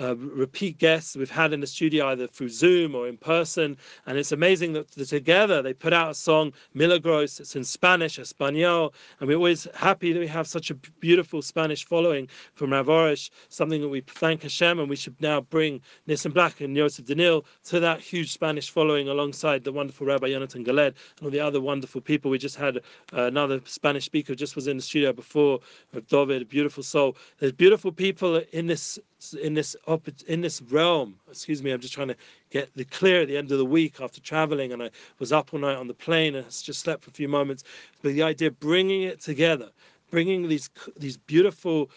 uh, 0.00 0.16
repeat 0.16 0.78
guests 0.78 1.16
we've 1.16 1.30
had 1.30 1.52
in 1.52 1.60
the 1.60 1.66
studio 1.66 2.08
either 2.08 2.26
through 2.26 2.48
Zoom 2.48 2.94
or 2.94 3.08
in 3.08 3.16
person. 3.16 3.76
And 4.06 4.18
it's 4.18 4.32
amazing 4.32 4.72
that 4.74 4.90
together 4.90 5.62
they 5.62 5.72
put 5.72 5.92
out 5.92 6.10
a 6.10 6.14
song, 6.14 6.52
Milagros. 6.74 7.40
It's 7.40 7.56
in 7.56 7.64
Spanish, 7.64 8.18
Espanol. 8.18 8.94
And 9.20 9.28
we're 9.28 9.36
always 9.36 9.66
happy 9.74 10.12
that 10.12 10.20
we 10.20 10.26
have 10.26 10.46
such 10.46 10.70
a 10.70 10.74
beautiful 10.74 11.42
Spanish 11.42 11.84
following 11.84 12.28
from 12.54 12.72
Rav 12.72 12.86
Arush, 12.86 13.30
something 13.48 13.80
that 13.80 13.88
we 13.88 14.00
thank 14.02 14.42
Hashem. 14.42 14.78
And 14.78 14.88
we 14.88 14.96
should 14.96 15.20
now 15.20 15.40
bring 15.40 15.80
Nissim 16.08 16.32
Black 16.32 16.60
and 16.60 16.76
Yosef 16.76 17.06
Daniel 17.06 17.44
to 17.64 17.80
that 17.80 18.00
huge 18.00 18.32
Spanish 18.32 18.70
following 18.70 19.08
alongside 19.08 19.64
the 19.64 19.72
wonderful 19.72 20.06
Rabbi 20.06 20.30
Jonathan 20.30 20.64
Galed 20.64 20.94
and 21.18 21.24
all 21.24 21.30
the 21.30 21.40
other 21.40 21.60
wonderful 21.60 22.00
people. 22.00 22.30
We 22.30 22.38
just 22.38 22.56
had 22.56 22.78
uh, 23.12 23.22
another 23.24 23.60
Spanish 23.64 24.04
speaker 24.04 24.34
just 24.34 24.56
was 24.56 24.66
in 24.66 24.76
the 24.76 24.82
studio 24.82 25.12
before, 25.12 25.60
David, 26.08 26.42
a 26.42 26.44
beautiful 26.44 26.82
soul. 26.82 27.16
There's 27.38 27.52
beautiful 27.52 27.92
people 27.92 28.42
in 28.52 28.66
this 28.66 28.98
in 29.42 29.54
this 29.54 29.76
in 30.26 30.40
this 30.40 30.62
realm. 30.62 31.14
Excuse 31.28 31.62
me, 31.62 31.70
I'm 31.70 31.80
just 31.80 31.94
trying 31.94 32.08
to 32.08 32.16
get 32.50 32.70
the 32.74 32.84
clear 32.84 33.22
at 33.22 33.28
the 33.28 33.36
end 33.36 33.50
of 33.52 33.58
the 33.58 33.64
week 33.64 34.00
after 34.00 34.20
traveling, 34.20 34.72
and 34.72 34.82
I 34.82 34.90
was 35.18 35.32
up 35.32 35.52
all 35.52 35.60
night 35.60 35.76
on 35.76 35.88
the 35.88 35.94
plane 35.94 36.34
and 36.34 36.46
just 36.46 36.80
slept 36.80 37.04
for 37.04 37.10
a 37.10 37.14
few 37.14 37.28
moments. 37.28 37.64
But 38.02 38.12
the 38.14 38.22
idea 38.22 38.48
of 38.48 38.60
bringing 38.60 39.02
it 39.02 39.20
together, 39.20 39.70
bringing 40.10 40.48
these 40.48 40.70
these 40.96 41.16
beautiful 41.16 41.90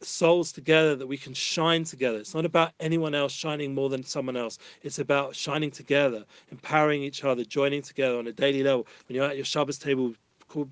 souls 0.00 0.52
together 0.52 0.96
that 0.96 1.06
we 1.06 1.16
can 1.16 1.34
shine 1.34 1.84
together. 1.84 2.18
It's 2.18 2.34
not 2.34 2.44
about 2.44 2.72
anyone 2.80 3.14
else 3.14 3.32
shining 3.32 3.74
more 3.74 3.88
than 3.88 4.02
someone 4.02 4.36
else. 4.36 4.58
It's 4.82 4.98
about 4.98 5.36
shining 5.36 5.70
together, 5.70 6.24
empowering 6.50 7.02
each 7.02 7.24
other, 7.24 7.44
joining 7.44 7.82
together 7.82 8.18
on 8.18 8.26
a 8.26 8.32
daily 8.32 8.62
level. 8.62 8.86
When 9.08 9.16
you're 9.16 9.26
at 9.26 9.36
your 9.36 9.44
Shabbos 9.44 9.78
table 9.78 10.14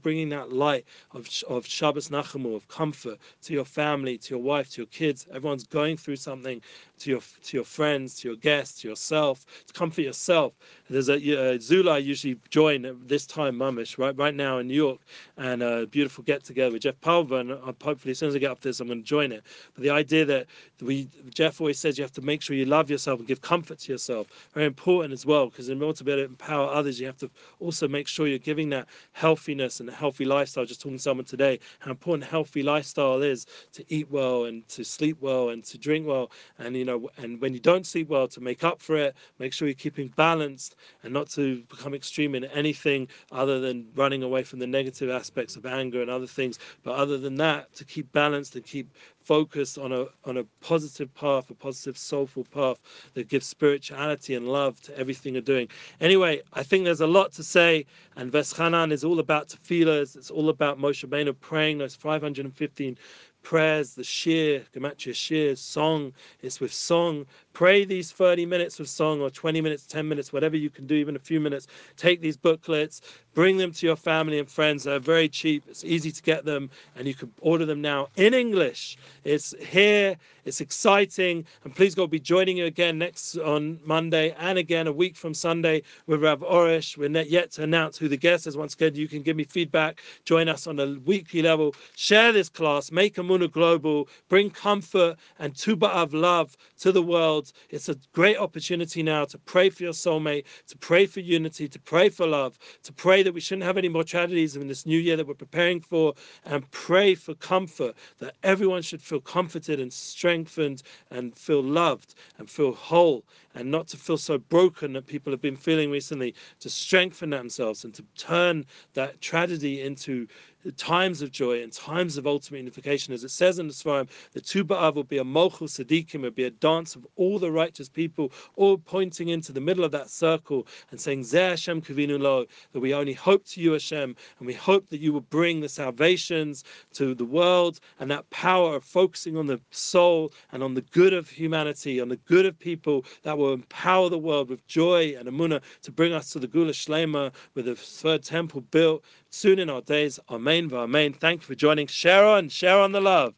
bringing 0.02 0.28
that 0.30 0.52
light 0.52 0.84
of, 1.12 1.28
of 1.48 1.66
Shabbos 1.66 2.08
Nachamu, 2.08 2.54
of 2.54 2.66
comfort 2.68 3.18
to 3.42 3.52
your 3.52 3.64
family, 3.64 4.18
to 4.18 4.34
your 4.34 4.42
wife, 4.42 4.70
to 4.70 4.82
your 4.82 4.86
kids. 4.86 5.26
Everyone's 5.32 5.66
going 5.66 5.96
through 5.96 6.16
something 6.16 6.60
to 7.00 7.10
your 7.10 7.20
to 7.42 7.56
your 7.56 7.64
friends, 7.64 8.20
to 8.20 8.28
your 8.28 8.36
guests, 8.36 8.82
to 8.82 8.88
yourself, 8.88 9.44
to 9.66 9.72
comfort 9.72 10.02
yourself. 10.02 10.52
There's 10.88 11.08
a 11.08 11.54
uh, 11.54 11.58
Zula 11.58 11.94
I 11.94 11.98
usually 11.98 12.38
join 12.50 12.84
at 12.84 13.08
this 13.08 13.26
time, 13.26 13.56
Mamish, 13.56 13.98
right 13.98 14.16
right 14.16 14.34
now 14.34 14.58
in 14.58 14.68
New 14.68 14.74
York, 14.74 15.00
and 15.36 15.62
a 15.62 15.86
beautiful 15.86 16.24
get 16.24 16.44
together 16.44 16.72
with 16.72 16.82
Jeff 16.82 17.00
Pulver. 17.00 17.40
And 17.40 17.50
hopefully, 17.82 18.12
as 18.12 18.18
soon 18.18 18.28
as 18.28 18.36
I 18.36 18.38
get 18.38 18.50
up 18.50 18.60
this, 18.60 18.80
I'm 18.80 18.86
going 18.86 19.00
to 19.00 19.04
join 19.04 19.32
it. 19.32 19.42
But 19.74 19.82
the 19.82 19.90
idea 19.90 20.24
that 20.24 20.46
we 20.80 21.08
Jeff 21.32 21.60
always 21.60 21.78
says 21.78 21.98
you 21.98 22.04
have 22.04 22.12
to 22.12 22.22
make 22.22 22.42
sure 22.42 22.56
you 22.56 22.66
love 22.66 22.90
yourself 22.90 23.18
and 23.18 23.28
give 23.28 23.40
comfort 23.40 23.80
to 23.80 23.92
yourself, 23.92 24.28
very 24.52 24.66
important 24.66 25.12
as 25.12 25.26
well, 25.26 25.46
because 25.46 25.68
in 25.68 25.82
order 25.82 25.96
to 25.98 26.04
be 26.04 26.12
able 26.12 26.22
to 26.22 26.28
empower 26.28 26.68
others, 26.68 27.00
you 27.00 27.06
have 27.06 27.18
to 27.18 27.30
also 27.60 27.88
make 27.88 28.06
sure 28.06 28.26
you're 28.26 28.38
giving 28.38 28.68
that 28.70 28.86
healthiness 29.12 29.63
and 29.80 29.88
a 29.88 29.92
healthy 29.92 30.24
lifestyle. 30.24 30.64
Just 30.64 30.80
talking 30.80 30.96
to 30.96 31.02
someone 31.02 31.24
today, 31.24 31.58
how 31.78 31.90
important 31.90 32.28
healthy 32.28 32.62
lifestyle 32.62 33.22
is 33.22 33.46
to 33.72 33.84
eat 33.88 34.10
well 34.10 34.44
and 34.44 34.66
to 34.68 34.84
sleep 34.84 35.16
well 35.20 35.50
and 35.50 35.64
to 35.64 35.78
drink 35.78 36.06
well, 36.06 36.30
and 36.58 36.76
you 36.76 36.84
know, 36.84 37.08
and 37.16 37.40
when 37.40 37.52
you 37.52 37.60
don't 37.60 37.86
sleep 37.86 38.08
well, 38.08 38.28
to 38.28 38.40
make 38.40 38.64
up 38.64 38.80
for 38.80 38.96
it, 38.96 39.14
make 39.38 39.52
sure 39.52 39.68
you're 39.68 39.74
keeping 39.74 40.08
balanced 40.16 40.76
and 41.02 41.12
not 41.12 41.28
to 41.30 41.62
become 41.64 41.94
extreme 41.94 42.34
in 42.34 42.44
anything 42.46 43.08
other 43.32 43.60
than 43.60 43.86
running 43.94 44.22
away 44.22 44.42
from 44.42 44.58
the 44.58 44.66
negative 44.66 45.10
aspects 45.10 45.56
of 45.56 45.66
anger 45.66 46.02
and 46.02 46.10
other 46.10 46.26
things. 46.26 46.58
But 46.82 46.94
other 46.94 47.18
than 47.18 47.36
that, 47.36 47.72
to 47.74 47.84
keep 47.84 48.10
balanced 48.12 48.56
and 48.56 48.64
keep 48.64 48.90
focused 49.24 49.78
on 49.78 49.92
a 49.92 50.06
on 50.24 50.36
a 50.36 50.44
positive 50.60 51.12
path, 51.14 51.50
a 51.50 51.54
positive 51.54 51.96
soulful 51.96 52.44
path 52.44 52.78
that 53.14 53.28
gives 53.28 53.46
spirituality 53.46 54.34
and 54.34 54.48
love 54.48 54.80
to 54.82 54.96
everything 54.98 55.34
you're 55.34 55.42
doing. 55.42 55.68
Anyway, 56.00 56.42
I 56.52 56.62
think 56.62 56.84
there's 56.84 57.00
a 57.00 57.06
lot 57.06 57.32
to 57.32 57.42
say, 57.42 57.86
and 58.16 58.30
Veschanan 58.30 58.92
is 58.92 59.04
all 59.04 59.18
about 59.18 59.48
tefillahs. 59.48 60.16
It's 60.16 60.30
all 60.30 60.50
about 60.50 60.78
Moshe 60.78 61.08
Beno 61.08 61.34
praying 61.40 61.78
those 61.78 61.94
515 61.94 62.98
prayers, 63.44 63.94
the 63.94 64.02
shir, 64.02 64.62
gematria 64.74 65.14
shir, 65.14 65.54
song. 65.54 66.12
It's 66.42 66.58
with 66.58 66.72
song. 66.72 67.26
Pray 67.52 67.84
these 67.84 68.10
30 68.10 68.46
minutes 68.46 68.80
with 68.80 68.88
song 68.88 69.20
or 69.20 69.30
20 69.30 69.60
minutes, 69.60 69.86
10 69.86 70.08
minutes, 70.08 70.32
whatever 70.32 70.56
you 70.56 70.70
can 70.70 70.88
do, 70.88 70.96
even 70.96 71.14
a 71.14 71.20
few 71.20 71.38
minutes. 71.38 71.68
Take 71.96 72.20
these 72.20 72.36
booklets, 72.36 73.00
bring 73.34 73.56
them 73.56 73.70
to 73.70 73.86
your 73.86 73.94
family 73.94 74.40
and 74.40 74.48
friends. 74.48 74.82
They're 74.82 74.98
very 74.98 75.28
cheap. 75.28 75.62
It's 75.68 75.84
easy 75.84 76.10
to 76.10 76.22
get 76.22 76.44
them, 76.44 76.68
and 76.96 77.06
you 77.06 77.14
can 77.14 77.32
order 77.40 77.64
them 77.64 77.80
now 77.80 78.08
in 78.16 78.34
English. 78.34 78.98
It's 79.22 79.54
here. 79.60 80.16
It's 80.44 80.60
exciting. 80.60 81.46
And 81.64 81.74
please 81.74 81.94
God 81.94 82.10
be 82.10 82.20
joining 82.20 82.56
you 82.58 82.66
again 82.66 82.98
next 82.98 83.36
on 83.38 83.78
Monday 83.84 84.34
and 84.38 84.58
again 84.58 84.86
a 84.86 84.92
week 84.92 85.16
from 85.16 85.32
Sunday 85.32 85.82
with 86.06 86.22
Rav 86.22 86.40
Arush. 86.40 86.98
We're 86.98 87.08
not 87.08 87.30
yet 87.30 87.50
to 87.52 87.62
announce 87.62 87.96
who 87.96 88.08
the 88.08 88.16
guest 88.16 88.46
is. 88.46 88.56
Once 88.56 88.74
again, 88.74 88.94
you 88.94 89.08
can 89.08 89.22
give 89.22 89.36
me 89.36 89.44
feedback. 89.44 90.02
Join 90.24 90.48
us 90.48 90.66
on 90.66 90.78
a 90.80 90.98
weekly 91.06 91.40
level. 91.40 91.74
Share 91.96 92.32
this 92.32 92.48
class. 92.48 92.92
Make 92.92 93.14
Amuna 93.34 93.50
global. 93.50 94.08
Bring 94.28 94.50
comfort 94.50 95.16
and 95.38 95.56
Tu 95.56 95.76
of 95.82 96.14
love 96.14 96.56
to 96.78 96.92
the 96.92 97.02
world. 97.02 97.52
It's 97.70 97.88
a 97.88 97.96
great 98.12 98.36
opportunity 98.36 99.02
now 99.02 99.24
to 99.26 99.38
pray 99.38 99.70
for 99.70 99.82
your 99.82 99.92
soulmate, 99.92 100.44
to 100.68 100.78
pray 100.78 101.06
for 101.06 101.20
unity, 101.20 101.68
to 101.68 101.78
pray 101.80 102.08
for 102.08 102.26
love, 102.26 102.58
to 102.84 102.92
pray 102.92 103.22
that 103.22 103.34
we 103.34 103.40
shouldn't 103.40 103.64
have 103.64 103.76
any 103.76 103.88
more 103.88 104.04
tragedies 104.04 104.56
in 104.56 104.68
this 104.68 104.86
new 104.86 104.98
year 104.98 105.16
that 105.16 105.26
we're 105.26 105.34
preparing 105.34 105.80
for, 105.80 106.14
and 106.44 106.70
pray 106.70 107.14
for 107.14 107.34
comfort, 107.34 107.94
that 108.18 108.34
everyone 108.42 108.82
should 108.82 109.02
feel 109.02 109.20
comforted 109.20 109.80
and 109.80 109.92
strengthened 109.92 110.82
and 111.10 111.36
feel 111.36 111.62
loved 111.62 112.14
and 112.38 112.48
feel 112.48 112.72
whole, 112.72 113.24
and 113.54 113.70
not 113.70 113.86
to 113.88 113.96
feel 113.96 114.18
so 114.18 114.38
broken 114.38 114.92
that 114.92 115.06
people 115.06 115.32
have 115.32 115.40
been 115.40 115.56
feeling 115.56 115.90
recently, 115.90 116.34
to 116.60 116.68
strengthen 116.68 117.30
themselves 117.30 117.84
and 117.84 117.94
to 117.94 118.04
turn 118.16 118.64
that 118.94 119.20
tragedy 119.20 119.82
into 119.82 120.26
times 120.72 121.22
of 121.22 121.30
joy 121.30 121.62
and 121.62 121.72
times 121.72 122.16
of 122.16 122.26
ultimate 122.26 122.58
unification. 122.58 123.12
As 123.12 123.24
it 123.24 123.30
says 123.30 123.58
in 123.58 123.66
the 123.66 123.72
Svarim, 123.72 124.08
the 124.32 124.40
Tu 124.40 124.64
B'Av 124.64 124.94
will 124.94 125.04
be 125.04 125.18
a 125.18 125.24
Mochel 125.24 125.68
Sadiqim, 125.68 126.22
will 126.22 126.30
be 126.30 126.44
a 126.44 126.50
dance 126.50 126.96
of 126.96 127.06
all 127.16 127.38
the 127.38 127.50
righteous 127.50 127.88
people, 127.88 128.32
all 128.56 128.78
pointing 128.78 129.28
into 129.28 129.52
the 129.52 129.60
middle 129.60 129.84
of 129.84 129.92
that 129.92 130.10
circle 130.10 130.66
and 130.90 131.00
saying, 131.00 131.20
Zeh 131.20 131.50
Hashem 131.50 131.82
Kavinu 131.82 132.18
Lo, 132.18 132.46
that 132.72 132.80
we 132.80 132.94
only 132.94 133.12
hope 133.12 133.44
to 133.48 133.60
you, 133.60 133.72
Hashem, 133.72 134.16
and 134.38 134.46
we 134.46 134.54
hope 134.54 134.88
that 134.88 135.00
you 135.00 135.12
will 135.12 135.20
bring 135.20 135.60
the 135.60 135.68
salvations 135.68 136.64
to 136.94 137.14
the 137.14 137.24
world 137.24 137.80
and 138.00 138.10
that 138.10 138.28
power 138.30 138.76
of 138.76 138.84
focusing 138.84 139.36
on 139.36 139.46
the 139.46 139.60
soul 139.70 140.32
and 140.52 140.62
on 140.62 140.74
the 140.74 140.82
good 140.82 141.12
of 141.12 141.28
humanity, 141.28 142.00
on 142.00 142.08
the 142.08 142.16
good 142.16 142.46
of 142.46 142.58
people 142.58 143.04
that 143.22 143.36
will 143.44 143.52
empower 143.54 144.08
the 144.08 144.18
world 144.18 144.48
with 144.48 144.66
joy 144.66 145.14
and 145.18 145.28
amuna 145.28 145.60
to 145.82 145.92
bring 145.92 146.12
us 146.12 146.30
to 146.30 146.38
the 146.38 146.48
Geula 146.48 146.70
Shlema 146.70 147.32
with 147.54 147.66
the 147.66 147.76
third 147.76 148.22
temple 148.22 148.62
built 148.62 149.04
soon 149.30 149.58
in 149.58 149.70
our 149.70 149.82
days. 149.82 150.18
Amen. 150.30 150.70
Amen. 150.72 151.12
Thank 151.12 151.42
you 151.42 151.46
for 151.46 151.54
joining. 151.54 151.86
Share 151.86 152.24
on, 152.24 152.48
share 152.48 152.78
on 152.78 152.92
the 152.92 153.00
love. 153.00 153.34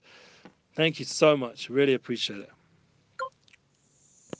Thank 0.74 0.98
you 0.98 1.04
so 1.04 1.36
much. 1.36 1.68
Really 1.70 1.94
appreciate 1.94 2.40
it. 2.40 2.55